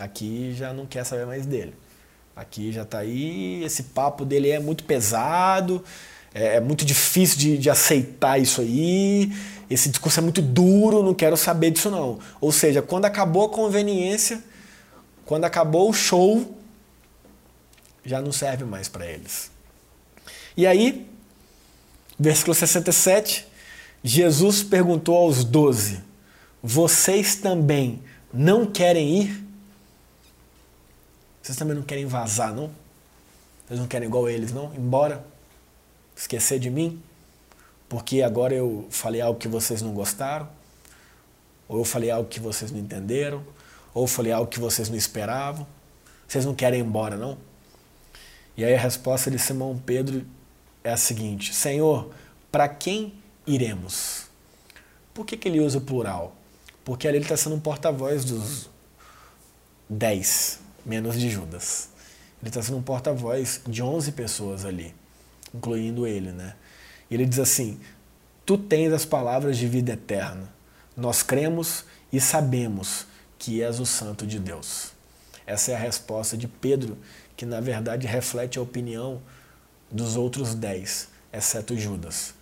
aqui 0.00 0.54
já 0.54 0.72
não 0.72 0.86
quer 0.86 1.04
saber 1.04 1.26
mais 1.26 1.44
dele. 1.44 1.74
Aqui 2.34 2.72
já 2.72 2.82
está 2.82 2.98
aí, 2.98 3.62
esse 3.62 3.82
papo 3.84 4.24
dele 4.24 4.48
é 4.48 4.58
muito 4.58 4.84
pesado, 4.84 5.84
é, 6.34 6.56
é 6.56 6.60
muito 6.60 6.84
difícil 6.84 7.38
de, 7.38 7.58
de 7.58 7.68
aceitar 7.68 8.40
isso 8.40 8.62
aí, 8.62 9.30
esse 9.68 9.90
discurso 9.90 10.20
é 10.20 10.22
muito 10.22 10.40
duro, 10.40 11.02
não 11.02 11.12
quero 11.12 11.36
saber 11.36 11.70
disso 11.70 11.90
não. 11.90 12.18
Ou 12.40 12.50
seja, 12.50 12.80
quando 12.80 13.04
acabou 13.04 13.44
a 13.44 13.48
conveniência, 13.50 14.42
quando 15.26 15.44
acabou 15.44 15.90
o 15.90 15.92
show, 15.92 16.56
já 18.04 18.22
não 18.22 18.32
serve 18.32 18.64
mais 18.64 18.88
para 18.88 19.06
eles. 19.06 19.50
E 20.56 20.66
aí, 20.66 21.06
versículo 22.18 22.54
67, 22.54 23.46
Jesus 24.02 24.62
perguntou 24.62 25.16
aos 25.16 25.44
doze: 25.44 26.00
Vocês 26.62 27.36
também 27.36 28.02
não 28.32 28.64
querem 28.64 29.22
ir? 29.22 29.49
Vocês 31.42 31.56
também 31.56 31.74
não 31.74 31.82
querem 31.82 32.06
vazar, 32.06 32.54
não? 32.54 32.70
Vocês 33.66 33.80
não 33.80 33.86
querem 33.86 34.08
igual 34.08 34.28
eles, 34.28 34.52
não? 34.52 34.74
Embora? 34.74 35.24
Esquecer 36.16 36.58
de 36.58 36.70
mim? 36.70 37.02
Porque 37.88 38.22
agora 38.22 38.54
eu 38.54 38.86
falei 38.90 39.20
algo 39.20 39.38
que 39.38 39.48
vocês 39.48 39.82
não 39.82 39.92
gostaram? 39.92 40.48
Ou 41.68 41.78
eu 41.78 41.84
falei 41.84 42.10
algo 42.10 42.28
que 42.28 42.38
vocês 42.38 42.70
não 42.70 42.78
entenderam? 42.78 43.44
Ou 43.94 44.04
eu 44.04 44.08
falei 44.08 44.32
algo 44.32 44.50
que 44.50 44.60
vocês 44.60 44.88
não 44.88 44.96
esperavam? 44.96 45.66
Vocês 46.28 46.44
não 46.44 46.54
querem 46.54 46.80
ir 46.80 46.84
embora, 46.84 47.16
não? 47.16 47.36
E 48.56 48.64
aí 48.64 48.74
a 48.74 48.78
resposta 48.78 49.30
de 49.30 49.38
Simão 49.38 49.80
Pedro 49.84 50.26
é 50.84 50.92
a 50.92 50.96
seguinte: 50.96 51.54
Senhor, 51.54 52.10
para 52.52 52.68
quem 52.68 53.14
iremos? 53.46 54.26
Por 55.14 55.26
que, 55.26 55.36
que 55.36 55.48
ele 55.48 55.60
usa 55.60 55.78
o 55.78 55.80
plural? 55.80 56.36
Porque 56.84 57.08
ali 57.08 57.16
ele 57.18 57.24
está 57.24 57.36
sendo 57.36 57.56
um 57.56 57.60
porta-voz 57.60 58.24
dos 58.24 58.70
dez, 59.88 60.59
menos 60.84 61.18
de 61.18 61.28
Judas. 61.28 61.88
Ele 62.40 62.48
está 62.48 62.62
sendo 62.62 62.78
um 62.78 62.82
porta-voz 62.82 63.60
de 63.66 63.82
onze 63.82 64.12
pessoas 64.12 64.64
ali, 64.64 64.94
incluindo 65.54 66.06
ele, 66.06 66.32
né? 66.32 66.54
E 67.10 67.14
ele 67.14 67.26
diz 67.26 67.38
assim: 67.38 67.78
Tu 68.46 68.56
tens 68.56 68.92
as 68.92 69.04
palavras 69.04 69.58
de 69.58 69.68
vida 69.68 69.92
eterna. 69.92 70.48
Nós 70.96 71.22
cremos 71.22 71.84
e 72.12 72.20
sabemos 72.20 73.06
que 73.38 73.62
és 73.62 73.78
o 73.78 73.86
Santo 73.86 74.26
de 74.26 74.38
Deus. 74.38 74.92
Essa 75.46 75.72
é 75.72 75.74
a 75.74 75.78
resposta 75.78 76.36
de 76.36 76.46
Pedro, 76.46 76.96
que 77.36 77.44
na 77.44 77.60
verdade 77.60 78.06
reflete 78.06 78.58
a 78.58 78.62
opinião 78.62 79.20
dos 79.90 80.16
outros 80.16 80.54
dez, 80.54 81.08
exceto 81.32 81.76
Judas. 81.76 82.34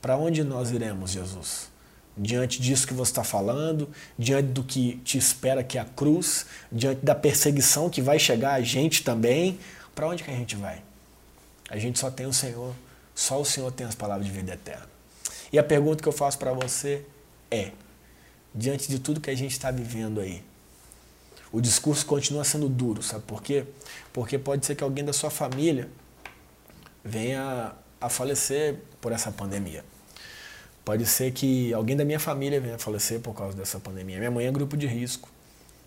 Para 0.00 0.16
onde 0.16 0.42
nós 0.42 0.70
iremos, 0.70 1.10
Jesus? 1.10 1.68
Diante 2.16 2.62
disso 2.62 2.86
que 2.86 2.94
você 2.94 3.10
está 3.10 3.22
falando, 3.22 3.88
diante 4.18 4.48
do 4.48 4.64
que 4.64 4.96
te 5.04 5.18
espera 5.18 5.62
que 5.62 5.76
é 5.76 5.80
a 5.82 5.84
cruz, 5.84 6.46
diante 6.72 7.04
da 7.04 7.14
perseguição 7.14 7.90
que 7.90 8.00
vai 8.00 8.18
chegar 8.18 8.54
a 8.54 8.62
gente 8.62 9.04
também, 9.04 9.58
para 9.94 10.08
onde 10.08 10.22
que 10.24 10.30
a 10.30 10.34
gente 10.34 10.56
vai? 10.56 10.82
A 11.68 11.76
gente 11.76 11.98
só 11.98 12.10
tem 12.10 12.24
o 12.26 12.32
Senhor, 12.32 12.74
só 13.14 13.40
o 13.40 13.44
Senhor 13.44 13.70
tem 13.70 13.86
as 13.86 13.94
palavras 13.94 14.26
de 14.26 14.32
vida 14.32 14.54
eterna. 14.54 14.88
E 15.52 15.58
a 15.58 15.64
pergunta 15.64 16.02
que 16.02 16.08
eu 16.08 16.12
faço 16.12 16.38
para 16.38 16.52
você 16.52 17.04
é: 17.50 17.72
diante 18.54 18.88
de 18.88 18.98
tudo 18.98 19.20
que 19.20 19.30
a 19.30 19.34
gente 19.34 19.52
está 19.52 19.70
vivendo 19.70 20.20
aí, 20.20 20.42
o 21.52 21.60
discurso 21.60 22.04
continua 22.06 22.44
sendo 22.44 22.68
duro, 22.68 23.02
sabe 23.02 23.24
por 23.24 23.42
quê? 23.42 23.64
Porque 24.12 24.38
pode 24.38 24.64
ser 24.64 24.74
que 24.74 24.82
alguém 24.82 25.04
da 25.04 25.12
sua 25.12 25.30
família 25.30 25.88
venha 27.04 27.72
a 28.00 28.08
falecer 28.08 28.76
por 29.00 29.12
essa 29.12 29.30
pandemia. 29.30 29.84
Pode 30.86 31.04
ser 31.04 31.32
que 31.32 31.74
alguém 31.74 31.96
da 31.96 32.04
minha 32.04 32.20
família 32.20 32.60
venha 32.60 32.78
falecer 32.78 33.18
por 33.18 33.34
causa 33.34 33.56
dessa 33.56 33.80
pandemia. 33.80 34.18
Minha 34.18 34.30
mãe 34.30 34.46
é 34.46 34.52
grupo 34.52 34.76
de 34.76 34.86
risco. 34.86 35.28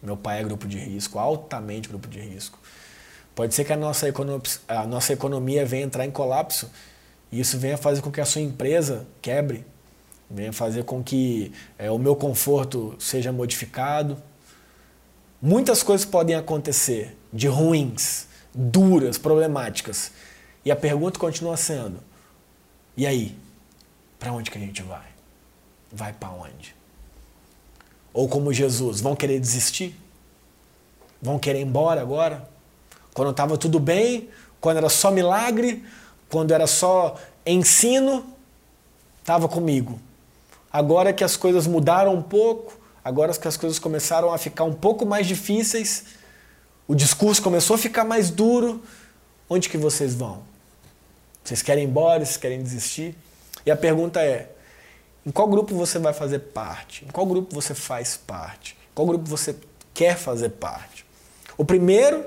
Meu 0.04 0.18
pai 0.18 0.42
é 0.42 0.44
grupo 0.44 0.68
de 0.68 0.78
risco, 0.78 1.18
altamente 1.18 1.88
grupo 1.88 2.06
de 2.10 2.20
risco. 2.20 2.60
Pode 3.34 3.56
ser 3.56 3.64
que 3.64 3.72
a 3.72 3.78
nossa, 3.78 4.10
economia, 4.10 4.42
a 4.68 4.86
nossa 4.86 5.14
economia 5.14 5.66
venha 5.66 5.86
entrar 5.86 6.06
em 6.06 6.12
colapso 6.12 6.70
e 7.32 7.40
isso 7.40 7.58
venha 7.58 7.78
fazer 7.78 8.02
com 8.02 8.12
que 8.12 8.20
a 8.20 8.26
sua 8.26 8.42
empresa 8.42 9.08
quebre, 9.22 9.66
venha 10.30 10.52
fazer 10.52 10.84
com 10.84 11.02
que 11.02 11.54
é, 11.78 11.90
o 11.90 11.98
meu 11.98 12.14
conforto 12.14 12.94
seja 13.00 13.32
modificado. 13.32 14.22
Muitas 15.42 15.82
coisas 15.82 16.06
podem 16.06 16.36
acontecer 16.36 17.18
de 17.32 17.48
ruins, 17.48 18.28
duras, 18.54 19.18
problemáticas. 19.18 20.12
E 20.66 20.70
a 20.70 20.76
pergunta 20.76 21.18
continua 21.18 21.56
sendo: 21.56 22.02
e 22.98 23.08
aí? 23.08 23.38
Para 24.20 24.34
onde 24.34 24.52
que 24.52 24.58
a 24.58 24.62
gente 24.62 24.84
vai? 24.84 25.08
Vai 25.92 26.12
para 26.12 26.30
onde? 26.30 26.76
Ou 28.14 28.28
como 28.28 28.52
Jesus, 28.52 29.00
vão 29.00 29.16
querer 29.16 29.40
desistir? 29.40 29.96
Vão 31.22 31.40
querer 31.40 31.60
ir 31.60 31.64
embora 31.64 32.02
agora? 32.02 32.48
Quando 33.14 33.32
estava 33.32 33.58
tudo 33.58 33.80
bem, 33.80 34.30
quando 34.60 34.78
era 34.78 34.90
só 34.90 35.10
milagre, 35.10 35.86
quando 36.30 36.52
era 36.52 36.68
só 36.68 37.18
ensino, 37.46 38.26
estava 39.22 39.48
comigo. 39.48 40.00
Agora 40.72 41.14
que 41.14 41.24
as 41.24 41.36
coisas 41.36 41.66
mudaram 41.66 42.14
um 42.14 42.22
pouco, 42.22 42.78
agora 43.04 43.34
que 43.34 43.48
as 43.48 43.58
coisas 43.58 43.80
começaram 43.80 44.34
a 44.34 44.38
ficar 44.38 44.66
um 44.66 44.74
pouco 44.74 45.06
mais 45.06 45.26
difíceis, 45.26 46.06
o 46.88 46.94
discurso 46.94 47.42
começou 47.42 47.76
a 47.76 47.80
ficar 47.80 48.04
mais 48.04 48.30
duro, 48.30 48.84
onde 49.50 49.70
que 49.70 49.78
vocês 49.78 50.14
vão? 50.14 50.44
Vocês 51.44 51.62
querem 51.62 51.86
ir 51.86 51.88
embora? 51.88 52.26
Vocês 52.26 52.38
querem 52.38 52.62
desistir? 52.62 53.16
E 53.66 53.72
a 53.72 53.76
pergunta 53.76 54.22
é: 54.22 54.50
em 55.26 55.32
qual 55.32 55.48
grupo 55.48 55.76
você 55.76 56.00
vai 56.00 56.14
fazer 56.14 56.40
parte? 56.40 57.06
Em 57.06 57.12
qual 57.12 57.26
grupo 57.26 57.54
você 57.54 57.74
faz 57.74 58.18
parte? 58.18 58.78
Em 58.92 58.96
qual 58.96 59.08
grupo 59.08 59.26
você 59.30 59.56
quer 59.94 60.18
fazer 60.18 60.50
parte? 60.50 61.06
O 61.58 61.66
primeiro, 61.66 62.26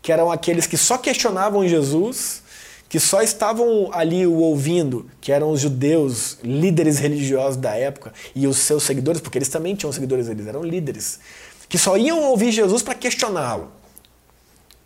que 0.00 0.10
eram 0.10 0.30
aqueles 0.30 0.66
que 0.66 0.76
só 0.76 0.98
questionavam 0.98 1.66
Jesus, 1.68 2.42
que 2.88 2.98
só 2.98 3.22
estavam 3.22 3.90
ali 3.92 4.26
o 4.26 4.34
ouvindo, 4.34 5.08
que 5.20 5.30
eram 5.30 5.50
os 5.50 5.60
judeus, 5.60 6.38
líderes 6.42 6.98
religiosos 6.98 7.56
da 7.56 7.74
época, 7.74 8.12
e 8.34 8.46
os 8.46 8.58
seus 8.58 8.82
seguidores, 8.82 9.20
porque 9.20 9.38
eles 9.38 9.48
também 9.48 9.74
tinham 9.74 9.92
seguidores, 9.92 10.28
eles 10.28 10.46
eram 10.46 10.62
líderes, 10.62 11.20
que 11.68 11.78
só 11.78 11.96
iam 11.96 12.22
ouvir 12.24 12.50
Jesus 12.50 12.82
para 12.82 12.94
questioná-lo. 12.94 13.70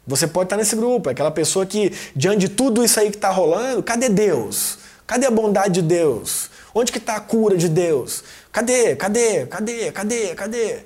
Você 0.06 0.26
pode 0.26 0.46
estar 0.46 0.56
nesse 0.56 0.76
grupo, 0.76 1.08
é 1.08 1.12
aquela 1.12 1.32
pessoa 1.32 1.66
que, 1.66 1.92
diante 2.14 2.38
de 2.38 2.48
tudo 2.50 2.84
isso 2.84 3.00
aí 3.00 3.10
que 3.10 3.16
está 3.16 3.30
rolando, 3.30 3.82
cadê 3.82 4.08
Deus? 4.08 4.78
Cadê 5.06 5.26
a 5.26 5.30
bondade 5.30 5.74
de 5.74 5.82
Deus? 5.82 6.50
Onde 6.74 6.90
que 6.90 6.98
está 6.98 7.16
a 7.16 7.20
cura 7.20 7.56
de 7.56 7.68
Deus? 7.68 8.24
Cadê? 8.50 8.96
Cadê? 8.96 9.46
Cadê? 9.46 9.92
Cadê? 9.92 10.34
Cadê? 10.34 10.78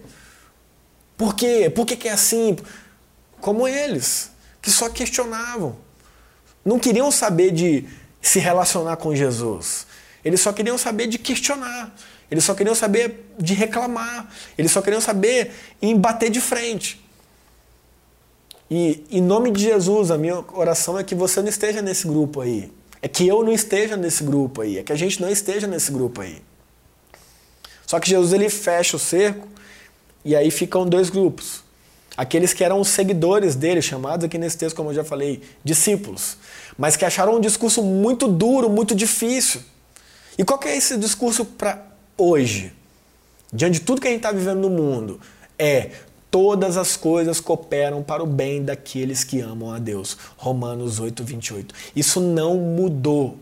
Por 1.16 1.34
quê? 1.34 1.70
Por 1.74 1.86
que, 1.86 1.96
que 1.96 2.08
é 2.08 2.12
assim? 2.12 2.56
Como 3.40 3.66
eles, 3.66 4.30
que 4.60 4.70
só 4.70 4.88
questionavam. 4.90 5.76
Não 6.64 6.78
queriam 6.78 7.10
saber 7.10 7.50
de 7.50 7.86
se 8.20 8.38
relacionar 8.38 8.96
com 8.96 9.14
Jesus. 9.14 9.86
Eles 10.24 10.40
só 10.40 10.52
queriam 10.52 10.76
saber 10.76 11.06
de 11.06 11.18
questionar. 11.18 11.94
Eles 12.30 12.44
só 12.44 12.54
queriam 12.54 12.74
saber 12.74 13.32
de 13.38 13.54
reclamar. 13.54 14.30
Eles 14.56 14.70
só 14.70 14.82
queriam 14.82 15.00
saber 15.00 15.52
em 15.80 15.96
bater 15.96 16.30
de 16.30 16.40
frente. 16.40 17.02
E 18.70 19.04
em 19.10 19.20
nome 19.20 19.50
de 19.50 19.62
Jesus, 19.62 20.10
a 20.10 20.18
minha 20.18 20.44
oração 20.52 20.98
é 20.98 21.02
que 21.02 21.14
você 21.14 21.40
não 21.40 21.48
esteja 21.48 21.82
nesse 21.82 22.06
grupo 22.06 22.40
aí. 22.40 22.70
É 23.02 23.08
que 23.08 23.26
eu 23.26 23.42
não 23.42 23.52
esteja 23.52 23.96
nesse 23.96 24.22
grupo 24.22 24.60
aí. 24.60 24.78
É 24.78 24.82
que 24.82 24.92
a 24.92 24.96
gente 24.96 25.20
não 25.20 25.28
esteja 25.28 25.66
nesse 25.66 25.90
grupo 25.90 26.20
aí. 26.20 26.42
Só 27.86 27.98
que 27.98 28.08
Jesus 28.08 28.32
ele 28.32 28.48
fecha 28.48 28.96
o 28.96 29.00
cerco 29.00 29.48
e 30.24 30.36
aí 30.36 30.50
ficam 30.50 30.86
dois 30.86 31.10
grupos. 31.10 31.62
Aqueles 32.16 32.52
que 32.52 32.62
eram 32.62 32.80
os 32.80 32.88
seguidores 32.88 33.54
dele, 33.54 33.80
chamados 33.80 34.24
aqui 34.24 34.36
nesse 34.36 34.58
texto, 34.58 34.76
como 34.76 34.90
eu 34.90 34.94
já 34.94 35.04
falei, 35.04 35.42
discípulos, 35.64 36.36
mas 36.76 36.96
que 36.96 37.04
acharam 37.04 37.36
um 37.36 37.40
discurso 37.40 37.82
muito 37.82 38.28
duro, 38.28 38.68
muito 38.68 38.94
difícil. 38.94 39.62
E 40.36 40.44
qual 40.44 40.58
que 40.58 40.68
é 40.68 40.76
esse 40.76 40.96
discurso 40.96 41.44
para 41.44 41.82
hoje? 42.16 42.72
Diante 43.52 43.74
de 43.74 43.80
tudo 43.80 44.00
que 44.00 44.06
a 44.06 44.10
gente 44.10 44.20
está 44.20 44.32
vivendo 44.32 44.60
no 44.60 44.70
mundo, 44.70 45.20
é 45.58 45.90
todas 46.30 46.76
as 46.76 46.96
coisas 46.96 47.40
cooperam 47.40 48.02
para 48.02 48.22
o 48.22 48.26
bem 48.26 48.62
daqueles 48.62 49.24
que 49.24 49.40
amam 49.40 49.72
a 49.72 49.78
Deus. 49.78 50.16
Romanos 50.36 51.00
8, 51.00 51.24
28. 51.24 51.74
Isso 51.94 52.20
não 52.20 52.56
mudou. 52.56 53.36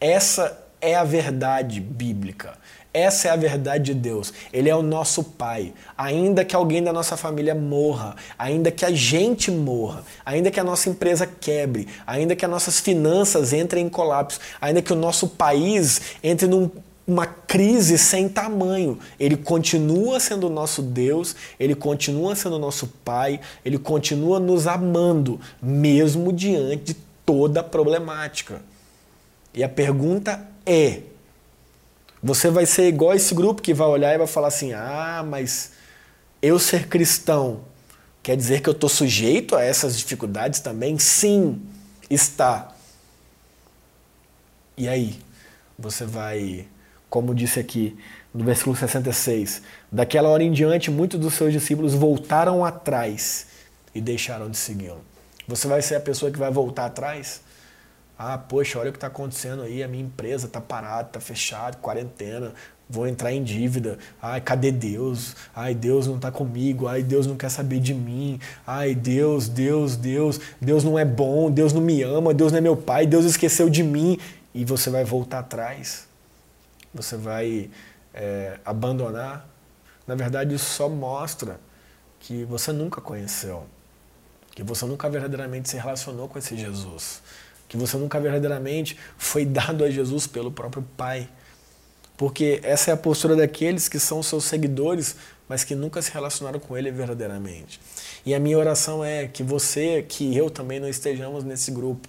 Essa 0.00 0.58
é 0.80 0.94
a 0.94 1.04
verdade 1.04 1.80
bíblica. 1.80 2.54
Essa 2.92 3.28
é 3.28 3.30
a 3.30 3.36
verdade 3.36 3.92
de 3.92 3.94
Deus. 3.94 4.32
Ele 4.52 4.68
é 4.68 4.74
o 4.74 4.82
nosso 4.82 5.22
Pai. 5.22 5.72
Ainda 5.96 6.44
que 6.44 6.56
alguém 6.56 6.82
da 6.82 6.92
nossa 6.92 7.16
família 7.16 7.54
morra, 7.54 8.16
ainda 8.36 8.72
que 8.72 8.84
a 8.84 8.90
gente 8.90 9.50
morra, 9.50 10.02
ainda 10.26 10.50
que 10.50 10.58
a 10.58 10.64
nossa 10.64 10.90
empresa 10.90 11.24
quebre, 11.24 11.86
ainda 12.04 12.34
que 12.34 12.44
as 12.44 12.50
nossas 12.50 12.80
finanças 12.80 13.52
entrem 13.52 13.86
em 13.86 13.88
colapso, 13.88 14.40
ainda 14.60 14.82
que 14.82 14.92
o 14.92 14.96
nosso 14.96 15.28
país 15.28 16.00
entre 16.22 16.48
num 16.48 16.68
uma 17.10 17.26
crise 17.26 17.98
sem 17.98 18.28
tamanho. 18.28 18.98
Ele 19.18 19.36
continua 19.36 20.20
sendo 20.20 20.46
o 20.46 20.50
nosso 20.50 20.82
Deus, 20.82 21.34
ele 21.58 21.74
continua 21.74 22.34
sendo 22.36 22.56
o 22.56 22.58
nosso 22.58 22.86
Pai, 23.04 23.40
ele 23.64 23.78
continua 23.78 24.38
nos 24.38 24.66
amando, 24.66 25.40
mesmo 25.60 26.32
diante 26.32 26.84
de 26.84 26.96
toda 27.26 27.60
a 27.60 27.64
problemática. 27.64 28.62
E 29.52 29.64
a 29.64 29.68
pergunta 29.68 30.46
é: 30.64 31.02
você 32.22 32.50
vai 32.50 32.66
ser 32.66 32.88
igual 32.88 33.14
esse 33.14 33.34
grupo 33.34 33.62
que 33.62 33.74
vai 33.74 33.88
olhar 33.88 34.14
e 34.14 34.18
vai 34.18 34.26
falar 34.26 34.48
assim: 34.48 34.72
ah, 34.72 35.24
mas 35.26 35.72
eu 36.40 36.58
ser 36.58 36.88
cristão 36.88 37.62
quer 38.22 38.36
dizer 38.36 38.60
que 38.60 38.68
eu 38.68 38.72
estou 38.72 38.88
sujeito 38.88 39.56
a 39.56 39.62
essas 39.62 39.98
dificuldades 39.98 40.60
também? 40.60 40.98
Sim, 40.98 41.60
está. 42.08 42.74
E 44.76 44.88
aí? 44.88 45.18
Você 45.78 46.04
vai, 46.04 46.66
como 47.10 47.34
disse 47.34 47.60
aqui 47.60 47.98
no 48.32 48.44
versículo 48.44 48.76
66, 48.76 49.60
daquela 49.90 50.28
hora 50.28 50.42
em 50.42 50.52
diante, 50.52 50.90
muitos 50.90 51.18
dos 51.18 51.34
seus 51.34 51.52
discípulos 51.52 51.92
voltaram 51.92 52.64
atrás 52.64 53.48
e 53.92 54.00
deixaram 54.00 54.48
de 54.48 54.56
segui-lo. 54.56 55.02
Você 55.48 55.66
vai 55.66 55.82
ser 55.82 55.96
a 55.96 56.00
pessoa 56.00 56.30
que 56.30 56.38
vai 56.38 56.50
voltar 56.50 56.86
atrás? 56.86 57.42
Ah, 58.16 58.38
poxa, 58.38 58.78
olha 58.78 58.90
o 58.90 58.92
que 58.92 58.98
está 58.98 59.08
acontecendo 59.08 59.62
aí, 59.62 59.82
a 59.82 59.88
minha 59.88 60.04
empresa 60.04 60.46
está 60.46 60.60
parada, 60.60 61.08
está 61.08 61.20
fechada, 61.20 61.76
quarentena, 61.78 62.52
vou 62.88 63.06
entrar 63.08 63.32
em 63.32 63.42
dívida. 63.42 63.98
Ai, 64.20 64.40
cadê 64.40 64.70
Deus? 64.70 65.34
Ai, 65.54 65.74
Deus 65.74 66.06
não 66.06 66.16
está 66.16 66.30
comigo. 66.30 66.86
Ai, 66.86 67.02
Deus 67.02 67.26
não 67.26 67.36
quer 67.36 67.48
saber 67.48 67.80
de 67.80 67.94
mim. 67.94 68.38
Ai, 68.66 68.94
Deus, 68.94 69.48
Deus, 69.48 69.96
Deus, 69.96 70.40
Deus 70.60 70.84
não 70.84 70.98
é 70.98 71.04
bom, 71.04 71.50
Deus 71.50 71.72
não 71.72 71.80
me 71.80 72.02
ama, 72.02 72.34
Deus 72.34 72.52
não 72.52 72.58
é 72.58 72.60
meu 72.60 72.76
pai, 72.76 73.06
Deus 73.06 73.24
esqueceu 73.24 73.70
de 73.70 73.82
mim. 73.82 74.18
E 74.52 74.64
você 74.64 74.90
vai 74.90 75.04
voltar 75.04 75.38
atrás. 75.38 76.09
Você 76.94 77.16
vai 77.16 77.70
é, 78.12 78.58
abandonar. 78.64 79.48
Na 80.06 80.14
verdade, 80.14 80.54
isso 80.54 80.66
só 80.66 80.88
mostra 80.88 81.60
que 82.18 82.44
você 82.44 82.72
nunca 82.72 83.00
conheceu, 83.00 83.66
que 84.54 84.62
você 84.62 84.84
nunca 84.84 85.08
verdadeiramente 85.08 85.68
se 85.68 85.76
relacionou 85.76 86.28
com 86.28 86.38
esse 86.38 86.56
Jesus 86.56 87.22
que 87.70 87.76
você 87.76 87.96
nunca 87.96 88.18
verdadeiramente 88.18 88.98
foi 89.16 89.44
dado 89.46 89.84
a 89.84 89.90
Jesus 89.90 90.26
pelo 90.26 90.50
próprio 90.50 90.84
Pai. 90.96 91.28
Porque 92.16 92.60
essa 92.64 92.90
é 92.90 92.94
a 92.94 92.96
postura 92.96 93.36
daqueles 93.36 93.88
que 93.88 94.00
são 94.00 94.24
seus 94.24 94.42
seguidores, 94.42 95.14
mas 95.48 95.62
que 95.62 95.76
nunca 95.76 96.02
se 96.02 96.10
relacionaram 96.10 96.58
com 96.58 96.76
Ele 96.76 96.90
verdadeiramente. 96.90 97.80
E 98.26 98.34
a 98.34 98.40
minha 98.40 98.58
oração 98.58 99.04
é 99.04 99.28
que 99.28 99.44
você, 99.44 100.04
que 100.06 100.36
eu 100.36 100.50
também 100.50 100.80
não 100.80 100.88
estejamos 100.88 101.44
nesse 101.44 101.70
grupo. 101.70 102.08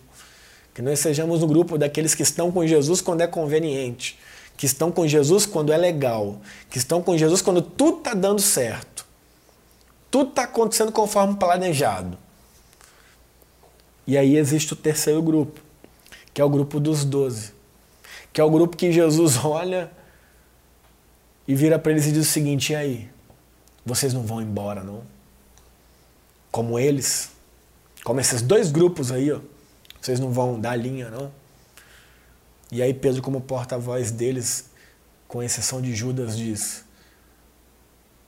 Que 0.74 0.82
não 0.82 0.91
estejamos 0.91 1.41
no 1.41 1.48
grupo 1.48 1.78
daqueles 1.78 2.15
que 2.15 2.24
estão 2.24 2.52
com 2.52 2.65
Jesus 2.65 3.00
quando 3.00 3.22
é 3.22 3.28
conveniente. 3.28 4.17
Que 4.62 4.67
estão 4.67 4.91
com 4.91 5.08
Jesus 5.08 5.47
quando 5.47 5.74
é 5.74 5.78
legal. 5.78 6.39
Que 6.69 6.78
estão 6.78 7.02
com 7.02 7.17
Jesus 7.17 7.41
quando 7.41 7.63
tudo 7.63 7.97
está 7.97 8.13
dando 8.13 8.39
certo. 8.39 9.08
Tudo 10.12 10.30
está 10.30 10.43
acontecendo 10.43 10.91
conforme 10.91 11.36
planejado. 11.36 12.15
E 14.06 14.15
aí 14.15 14.38
existe 14.38 14.74
o 14.74 14.76
terceiro 14.76 15.19
grupo, 15.19 15.60
que 16.32 16.39
é 16.39 16.45
o 16.45 16.50
grupo 16.50 16.80
dos 16.80 17.04
doze, 17.04 17.54
que 18.32 18.39
é 18.39 18.43
o 18.43 18.52
grupo 18.52 18.78
que 18.78 18.91
Jesus 18.91 19.36
olha 19.43 19.89
e 21.47 21.56
vira 21.56 21.80
para 21.80 21.93
eles 21.93 22.06
e 22.06 22.12
diz 22.12 22.28
o 22.28 22.32
seguinte: 22.32 22.71
e 22.71 22.76
aí? 22.76 23.10
Vocês 23.84 24.13
não 24.13 24.21
vão 24.21 24.43
embora, 24.43 24.84
não? 24.84 25.02
Como 26.52 26.78
eles, 26.78 27.32
como 28.04 28.19
esses 28.19 28.43
dois 28.43 28.71
grupos 28.71 29.12
aí, 29.12 29.32
ó, 29.32 29.39
vocês 30.00 30.19
não 30.19 30.32
vão 30.32 30.60
dar 30.60 30.76
linha, 30.76 31.10
não? 31.10 31.41
E 32.72 32.82
aí 32.82 32.94
Pedro, 32.94 33.22
como 33.22 33.42
porta-voz 33.42 34.12
deles, 34.12 34.70
com 35.28 35.44
exceção 35.44 35.82
de 35.82 35.94
Judas, 35.94 36.38
diz: 36.38 36.86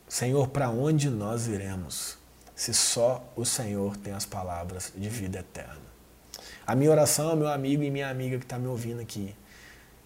Senhor, 0.07 0.49
para 0.49 0.69
onde 0.69 1.09
nós 1.09 1.47
iremos? 1.47 2.21
se 2.55 2.73
só 2.73 3.23
o 3.35 3.45
Senhor 3.45 3.97
tem 3.97 4.13
as 4.13 4.25
palavras 4.25 4.91
de 4.95 5.09
vida 5.09 5.39
eterna. 5.39 5.81
A 6.65 6.75
minha 6.75 6.91
oração, 6.91 7.35
meu 7.35 7.47
amigo 7.47 7.83
e 7.83 7.91
minha 7.91 8.09
amiga 8.09 8.37
que 8.37 8.45
está 8.45 8.57
me 8.57 8.67
ouvindo 8.67 9.01
aqui, 9.01 9.35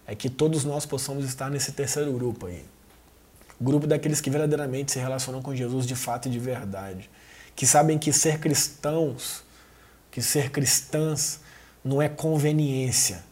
é 0.06 0.14
que 0.14 0.28
todos 0.28 0.64
nós 0.64 0.86
possamos 0.86 1.24
estar 1.24 1.50
nesse 1.50 1.72
terceiro 1.72 2.12
grupo 2.12 2.46
aí. 2.46 2.64
Grupo 3.60 3.86
daqueles 3.86 4.20
que 4.20 4.30
verdadeiramente 4.30 4.92
se 4.92 4.98
relacionam 4.98 5.42
com 5.42 5.54
Jesus 5.54 5.86
de 5.86 5.94
fato 5.94 6.28
e 6.28 6.30
de 6.30 6.38
verdade. 6.38 7.10
Que 7.54 7.66
sabem 7.66 7.98
que 7.98 8.12
ser 8.12 8.38
cristãos, 8.38 9.42
que 10.10 10.22
ser 10.22 10.50
cristãs, 10.50 11.40
não 11.84 12.00
é 12.00 12.08
conveniência, 12.08 13.22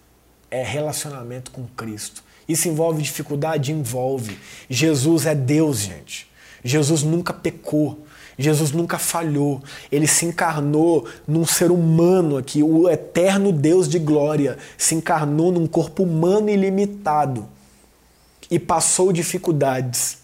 é 0.51 0.63
relacionamento 0.63 1.51
com 1.51 1.67
Cristo. 1.77 2.23
Isso 2.49 2.69
envolve 2.69 3.03
dificuldade? 3.03 3.73
Envolve. 3.73 4.39
Jesus 4.71 5.27
é 5.27 5.35
Deus, 5.35 5.81
gente. 5.81 6.29
Jesus 6.65 7.03
nunca 7.03 7.33
pecou. 7.33 8.07
Jesus 8.39 8.73
nunca 8.73 8.99
falhou. 8.99 9.63
Ele 9.91 10.07
se 10.07 10.27
encarnou 10.27 11.07
num 11.27 11.47
ser 11.47 11.71
humano 11.71 12.37
aqui, 12.37 12.63
o 12.63 12.89
eterno 12.89 13.53
Deus 13.53 13.89
de 13.89 13.99
glória 13.99 14.59
se 14.77 14.95
encarnou 14.95 15.51
num 15.51 15.67
corpo 15.67 16.03
humano 16.03 16.51
ilimitado 16.51 17.49
e 18.51 18.59
passou 18.59 19.13
dificuldades. 19.13 20.19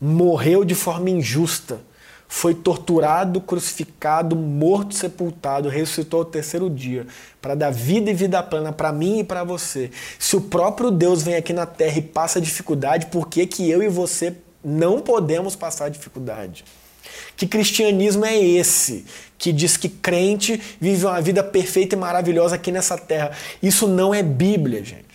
Morreu 0.00 0.64
de 0.64 0.74
forma 0.74 1.08
injusta. 1.08 1.80
Foi 2.28 2.54
torturado, 2.54 3.40
crucificado, 3.40 4.34
morto, 4.34 4.94
sepultado, 4.94 5.68
ressuscitou 5.68 6.20
ao 6.20 6.24
terceiro 6.24 6.68
dia 6.68 7.06
para 7.40 7.54
dar 7.54 7.70
vida 7.70 8.10
e 8.10 8.14
vida 8.14 8.42
plena 8.42 8.72
para 8.72 8.92
mim 8.92 9.20
e 9.20 9.24
para 9.24 9.44
você. 9.44 9.90
Se 10.18 10.36
o 10.36 10.40
próprio 10.40 10.90
Deus 10.90 11.22
vem 11.22 11.36
aqui 11.36 11.52
na 11.52 11.66
terra 11.66 11.98
e 11.98 12.02
passa 12.02 12.40
dificuldade, 12.40 13.06
por 13.06 13.28
que, 13.28 13.46
que 13.46 13.70
eu 13.70 13.82
e 13.82 13.88
você 13.88 14.34
não 14.64 15.00
podemos 15.00 15.54
passar 15.54 15.90
dificuldade? 15.90 16.64
Que 17.36 17.46
cristianismo 17.46 18.24
é 18.24 18.36
esse 18.36 19.04
que 19.36 19.52
diz 19.52 19.76
que 19.76 19.88
crente 19.88 20.60
vive 20.80 21.04
uma 21.04 21.20
vida 21.20 21.42
perfeita 21.42 21.94
e 21.94 21.98
maravilhosa 21.98 22.56
aqui 22.56 22.72
nessa 22.72 22.96
terra? 22.96 23.32
Isso 23.62 23.86
não 23.86 24.14
é 24.14 24.22
Bíblia, 24.22 24.82
gente. 24.82 25.13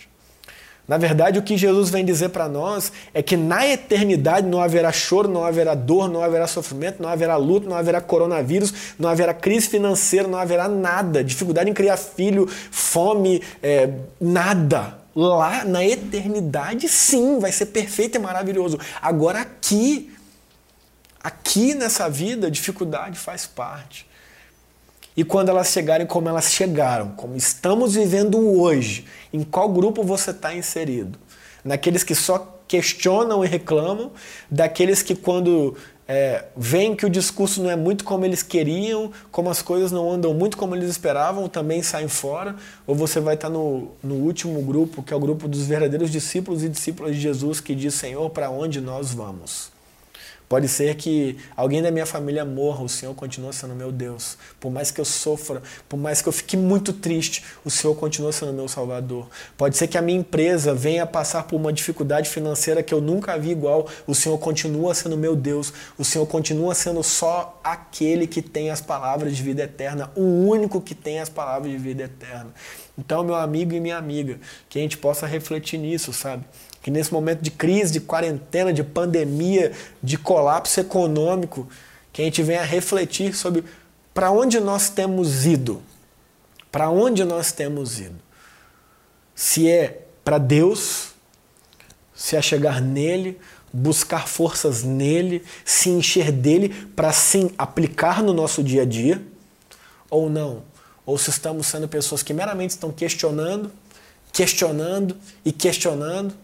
Na 0.90 0.98
verdade, 0.98 1.38
o 1.38 1.42
que 1.42 1.56
Jesus 1.56 1.88
vem 1.88 2.04
dizer 2.04 2.30
para 2.30 2.48
nós 2.48 2.90
é 3.14 3.22
que 3.22 3.36
na 3.36 3.64
eternidade 3.64 4.48
não 4.48 4.60
haverá 4.60 4.90
choro, 4.90 5.28
não 5.28 5.44
haverá 5.44 5.72
dor, 5.72 6.08
não 6.08 6.20
haverá 6.20 6.48
sofrimento, 6.48 7.00
não 7.00 7.08
haverá 7.08 7.36
luto, 7.36 7.68
não 7.68 7.76
haverá 7.76 8.00
coronavírus, 8.00 8.74
não 8.98 9.08
haverá 9.08 9.32
crise 9.32 9.68
financeira, 9.68 10.26
não 10.26 10.36
haverá 10.36 10.66
nada, 10.66 11.22
dificuldade 11.22 11.70
em 11.70 11.72
criar 11.72 11.96
filho, 11.96 12.48
fome, 12.72 13.40
é, 13.62 13.88
nada. 14.20 14.98
Lá 15.14 15.64
na 15.64 15.86
eternidade, 15.86 16.88
sim, 16.88 17.38
vai 17.38 17.52
ser 17.52 17.66
perfeito 17.66 18.16
e 18.16 18.18
maravilhoso. 18.18 18.76
Agora 19.00 19.42
aqui, 19.42 20.10
Aqui 21.22 21.74
nessa 21.74 22.08
vida, 22.08 22.50
dificuldade 22.50 23.18
faz 23.18 23.46
parte. 23.46 24.06
E 25.16 25.24
quando 25.24 25.48
elas 25.48 25.68
chegarem 25.68 26.06
como 26.06 26.28
elas 26.28 26.52
chegaram, 26.52 27.10
como 27.10 27.36
estamos 27.36 27.94
vivendo 27.94 28.38
hoje, 28.60 29.06
em 29.32 29.42
qual 29.42 29.68
grupo 29.68 30.02
você 30.02 30.30
está 30.30 30.54
inserido? 30.54 31.18
Naqueles 31.64 32.04
que 32.04 32.14
só 32.14 32.60
questionam 32.66 33.44
e 33.44 33.48
reclamam, 33.48 34.12
daqueles 34.48 35.02
que 35.02 35.16
quando 35.16 35.76
é, 36.06 36.44
veem 36.56 36.94
que 36.94 37.06
o 37.06 37.10
discurso 37.10 37.62
não 37.62 37.70
é 37.70 37.76
muito 37.76 38.04
como 38.04 38.24
eles 38.24 38.42
queriam, 38.42 39.12
como 39.30 39.50
as 39.50 39.62
coisas 39.62 39.92
não 39.92 40.10
andam 40.10 40.34
muito 40.34 40.56
como 40.56 40.74
eles 40.74 40.90
esperavam, 40.90 41.48
também 41.48 41.82
saem 41.82 42.08
fora, 42.08 42.56
ou 42.84 42.96
você 42.96 43.20
vai 43.20 43.34
estar 43.34 43.48
tá 43.48 43.54
no, 43.54 43.92
no 44.02 44.14
último 44.14 44.60
grupo, 44.62 45.02
que 45.02 45.12
é 45.12 45.16
o 45.16 45.20
grupo 45.20 45.46
dos 45.46 45.66
verdadeiros 45.66 46.10
discípulos 46.10 46.64
e 46.64 46.68
discípulas 46.68 47.14
de 47.14 47.20
Jesus, 47.20 47.60
que 47.60 47.74
diz: 47.76 47.94
Senhor, 47.94 48.28
para 48.30 48.50
onde 48.50 48.80
nós 48.80 49.12
vamos? 49.12 49.69
Pode 50.50 50.66
ser 50.66 50.96
que 50.96 51.36
alguém 51.56 51.80
da 51.80 51.92
minha 51.92 52.04
família 52.04 52.44
morra, 52.44 52.82
o 52.82 52.88
Senhor 52.88 53.14
continua 53.14 53.52
sendo 53.52 53.72
meu 53.72 53.92
Deus. 53.92 54.36
Por 54.58 54.68
mais 54.68 54.90
que 54.90 55.00
eu 55.00 55.04
sofra, 55.04 55.62
por 55.88 55.96
mais 55.96 56.20
que 56.20 56.28
eu 56.28 56.32
fique 56.32 56.56
muito 56.56 56.92
triste, 56.92 57.44
o 57.64 57.70
Senhor 57.70 57.94
continua 57.94 58.32
sendo 58.32 58.52
meu 58.52 58.66
Salvador. 58.66 59.28
Pode 59.56 59.76
ser 59.76 59.86
que 59.86 59.96
a 59.96 60.02
minha 60.02 60.18
empresa 60.18 60.74
venha 60.74 61.06
passar 61.06 61.44
por 61.44 61.54
uma 61.54 61.72
dificuldade 61.72 62.28
financeira 62.28 62.82
que 62.82 62.92
eu 62.92 63.00
nunca 63.00 63.38
vi 63.38 63.50
igual, 63.50 63.86
o 64.08 64.12
Senhor 64.12 64.36
continua 64.38 64.92
sendo 64.92 65.16
meu 65.16 65.36
Deus. 65.36 65.72
O 65.96 66.04
Senhor 66.04 66.26
continua 66.26 66.74
sendo 66.74 67.00
só 67.04 67.60
aquele 67.62 68.26
que 68.26 68.42
tem 68.42 68.70
as 68.70 68.80
palavras 68.80 69.36
de 69.36 69.44
vida 69.44 69.62
eterna, 69.62 70.10
o 70.16 70.48
único 70.48 70.80
que 70.80 70.96
tem 70.96 71.20
as 71.20 71.28
palavras 71.28 71.70
de 71.70 71.78
vida 71.78 72.02
eterna. 72.02 72.52
Então, 72.98 73.22
meu 73.22 73.36
amigo 73.36 73.72
e 73.72 73.78
minha 73.78 73.96
amiga, 73.96 74.40
que 74.68 74.80
a 74.80 74.82
gente 74.82 74.98
possa 74.98 75.28
refletir 75.28 75.78
nisso, 75.78 76.12
sabe? 76.12 76.44
Que 76.82 76.90
nesse 76.90 77.12
momento 77.12 77.40
de 77.40 77.50
crise, 77.50 77.92
de 77.92 78.00
quarentena, 78.00 78.72
de 78.72 78.82
pandemia, 78.82 79.72
de 80.02 80.16
colapso 80.16 80.80
econômico, 80.80 81.68
que 82.12 82.22
a 82.22 82.24
gente 82.24 82.42
venha 82.42 82.62
refletir 82.62 83.34
sobre 83.34 83.64
para 84.14 84.30
onde 84.30 84.58
nós 84.58 84.90
temos 84.90 85.46
ido. 85.46 85.82
Para 86.72 86.90
onde 86.90 87.24
nós 87.24 87.52
temos 87.52 87.98
ido. 87.98 88.16
Se 89.34 89.68
é 89.68 90.02
para 90.24 90.38
Deus, 90.38 91.10
se 92.14 92.36
é 92.36 92.42
chegar 92.42 92.80
nele, 92.80 93.38
buscar 93.72 94.26
forças 94.26 94.82
nele, 94.82 95.44
se 95.64 95.90
encher 95.90 96.32
dele 96.32 96.68
para 96.94 97.12
sim 97.12 97.50
aplicar 97.56 98.22
no 98.22 98.32
nosso 98.32 98.62
dia 98.62 98.82
a 98.82 98.84
dia, 98.84 99.22
ou 100.08 100.28
não. 100.28 100.62
Ou 101.06 101.16
se 101.16 101.30
estamos 101.30 101.66
sendo 101.66 101.88
pessoas 101.88 102.22
que 102.22 102.34
meramente 102.34 102.70
estão 102.70 102.92
questionando, 102.92 103.70
questionando 104.32 105.16
e 105.44 105.52
questionando, 105.52 106.34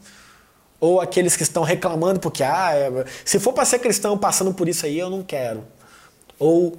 ou 0.80 1.00
aqueles 1.00 1.36
que 1.36 1.42
estão 1.42 1.62
reclamando 1.62 2.20
porque, 2.20 2.42
ah, 2.42 2.72
é, 2.74 3.04
se 3.24 3.38
for 3.38 3.52
para 3.52 3.64
ser 3.64 3.78
cristão 3.78 4.16
passando 4.18 4.52
por 4.52 4.68
isso 4.68 4.86
aí, 4.86 4.98
eu 4.98 5.10
não 5.10 5.22
quero. 5.22 5.64
Ou 6.38 6.78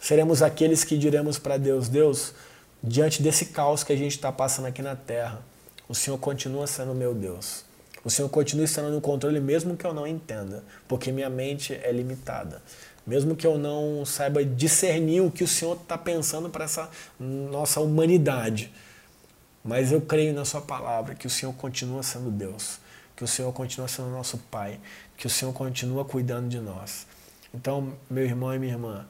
seremos 0.00 0.42
aqueles 0.42 0.84
que 0.84 0.96
diremos 0.96 1.38
para 1.38 1.56
Deus: 1.56 1.88
Deus, 1.88 2.34
diante 2.82 3.22
desse 3.22 3.46
caos 3.46 3.84
que 3.84 3.92
a 3.92 3.96
gente 3.96 4.12
está 4.12 4.32
passando 4.32 4.66
aqui 4.66 4.82
na 4.82 4.96
terra, 4.96 5.42
o 5.88 5.94
Senhor 5.94 6.18
continua 6.18 6.66
sendo 6.66 6.94
meu 6.94 7.14
Deus. 7.14 7.64
O 8.04 8.10
Senhor 8.10 8.28
continua 8.28 8.66
estando 8.66 8.90
no 8.90 9.00
controle 9.00 9.40
mesmo 9.40 9.76
que 9.76 9.86
eu 9.86 9.94
não 9.94 10.06
entenda, 10.06 10.62
porque 10.86 11.10
minha 11.10 11.30
mente 11.30 11.72
é 11.72 11.90
limitada. 11.90 12.62
Mesmo 13.06 13.34
que 13.34 13.46
eu 13.46 13.58
não 13.58 14.04
saiba 14.04 14.44
discernir 14.44 15.20
o 15.22 15.30
que 15.30 15.44
o 15.44 15.48
Senhor 15.48 15.76
está 15.76 15.96
pensando 15.96 16.50
para 16.50 16.64
essa 16.64 16.88
nossa 17.18 17.80
humanidade. 17.80 18.72
Mas 19.62 19.92
eu 19.92 20.00
creio 20.00 20.34
na 20.34 20.44
Sua 20.44 20.60
palavra 20.60 21.14
que 21.14 21.26
o 21.26 21.30
Senhor 21.30 21.52
continua 21.54 22.02
sendo 22.02 22.30
Deus, 22.30 22.78
que 23.24 23.30
o 23.30 23.32
Senhor 23.32 23.52
continua 23.54 23.88
sendo 23.88 24.10
nosso 24.10 24.36
Pai, 24.50 24.78
que 25.16 25.26
o 25.26 25.30
Senhor 25.30 25.52
continua 25.54 26.04
cuidando 26.04 26.46
de 26.46 26.60
nós. 26.60 27.06
Então, 27.54 27.94
meu 28.10 28.22
irmão 28.22 28.54
e 28.54 28.58
minha 28.58 28.74
irmã, 28.74 29.06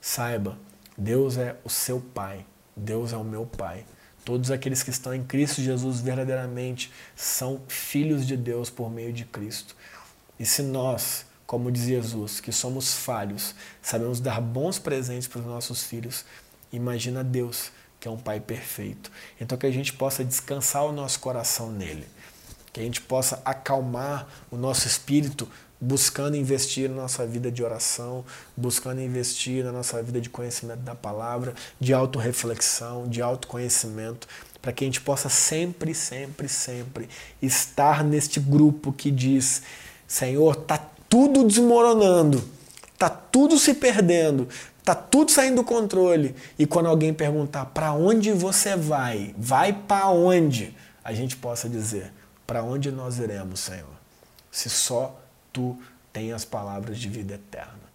saiba, 0.00 0.58
Deus 0.96 1.36
é 1.36 1.56
o 1.62 1.70
seu 1.70 2.00
Pai, 2.00 2.44
Deus 2.76 3.12
é 3.12 3.16
o 3.16 3.22
meu 3.22 3.46
Pai. 3.46 3.84
Todos 4.24 4.50
aqueles 4.50 4.82
que 4.82 4.90
estão 4.90 5.14
em 5.14 5.22
Cristo 5.22 5.62
Jesus 5.62 6.00
verdadeiramente 6.00 6.92
são 7.14 7.62
filhos 7.68 8.26
de 8.26 8.36
Deus 8.36 8.70
por 8.70 8.90
meio 8.90 9.12
de 9.12 9.24
Cristo. 9.24 9.76
E 10.36 10.44
se 10.44 10.62
nós, 10.62 11.24
como 11.46 11.70
diz 11.70 11.84
Jesus, 11.84 12.40
que 12.40 12.50
somos 12.50 12.92
falhos, 12.92 13.54
sabemos 13.80 14.18
dar 14.18 14.40
bons 14.40 14.80
presentes 14.80 15.28
para 15.28 15.38
os 15.38 15.46
nossos 15.46 15.84
filhos, 15.84 16.24
imagina 16.72 17.22
Deus, 17.22 17.70
que 18.00 18.08
é 18.08 18.10
um 18.10 18.18
Pai 18.18 18.40
perfeito. 18.40 19.12
Então 19.40 19.56
que 19.56 19.66
a 19.66 19.70
gente 19.70 19.92
possa 19.92 20.24
descansar 20.24 20.84
o 20.84 20.92
nosso 20.92 21.20
coração 21.20 21.70
nele, 21.70 22.06
que 22.78 22.82
a 22.82 22.84
gente 22.84 23.00
possa 23.00 23.42
acalmar 23.44 24.28
o 24.52 24.56
nosso 24.56 24.86
espírito 24.86 25.48
buscando 25.80 26.36
investir 26.36 26.88
na 26.88 26.94
nossa 26.94 27.26
vida 27.26 27.50
de 27.50 27.62
oração, 27.62 28.24
buscando 28.56 29.00
investir 29.00 29.64
na 29.64 29.72
nossa 29.72 30.00
vida 30.00 30.20
de 30.20 30.30
conhecimento 30.30 30.80
da 30.80 30.94
palavra, 30.94 31.54
de 31.80 31.92
autorreflexão, 31.92 33.08
de 33.08 33.20
autoconhecimento, 33.20 34.28
para 34.62 34.72
que 34.72 34.84
a 34.84 34.86
gente 34.86 35.00
possa 35.00 35.28
sempre, 35.28 35.92
sempre, 35.92 36.48
sempre 36.48 37.08
estar 37.42 38.04
neste 38.04 38.38
grupo 38.38 38.92
que 38.92 39.10
diz: 39.10 39.62
Senhor, 40.06 40.54
tá 40.54 40.78
tudo 41.08 41.44
desmoronando, 41.44 42.48
tá 42.96 43.10
tudo 43.10 43.58
se 43.58 43.74
perdendo, 43.74 44.48
tá 44.84 44.94
tudo 44.94 45.32
saindo 45.32 45.56
do 45.56 45.64
controle. 45.64 46.32
E 46.56 46.64
quando 46.64 46.86
alguém 46.86 47.12
perguntar 47.12 47.66
para 47.66 47.92
onde 47.92 48.30
você 48.30 48.76
vai, 48.76 49.34
vai 49.36 49.72
para 49.72 50.08
onde, 50.10 50.76
a 51.02 51.12
gente 51.12 51.36
possa 51.36 51.68
dizer: 51.68 52.12
para 52.48 52.62
onde 52.62 52.90
nós 52.90 53.18
iremos, 53.18 53.60
Senhor? 53.60 53.92
Se 54.50 54.70
só 54.70 55.20
tu 55.52 55.78
tem 56.10 56.32
as 56.32 56.46
palavras 56.46 56.98
de 56.98 57.06
vida 57.06 57.34
eterna. 57.34 57.87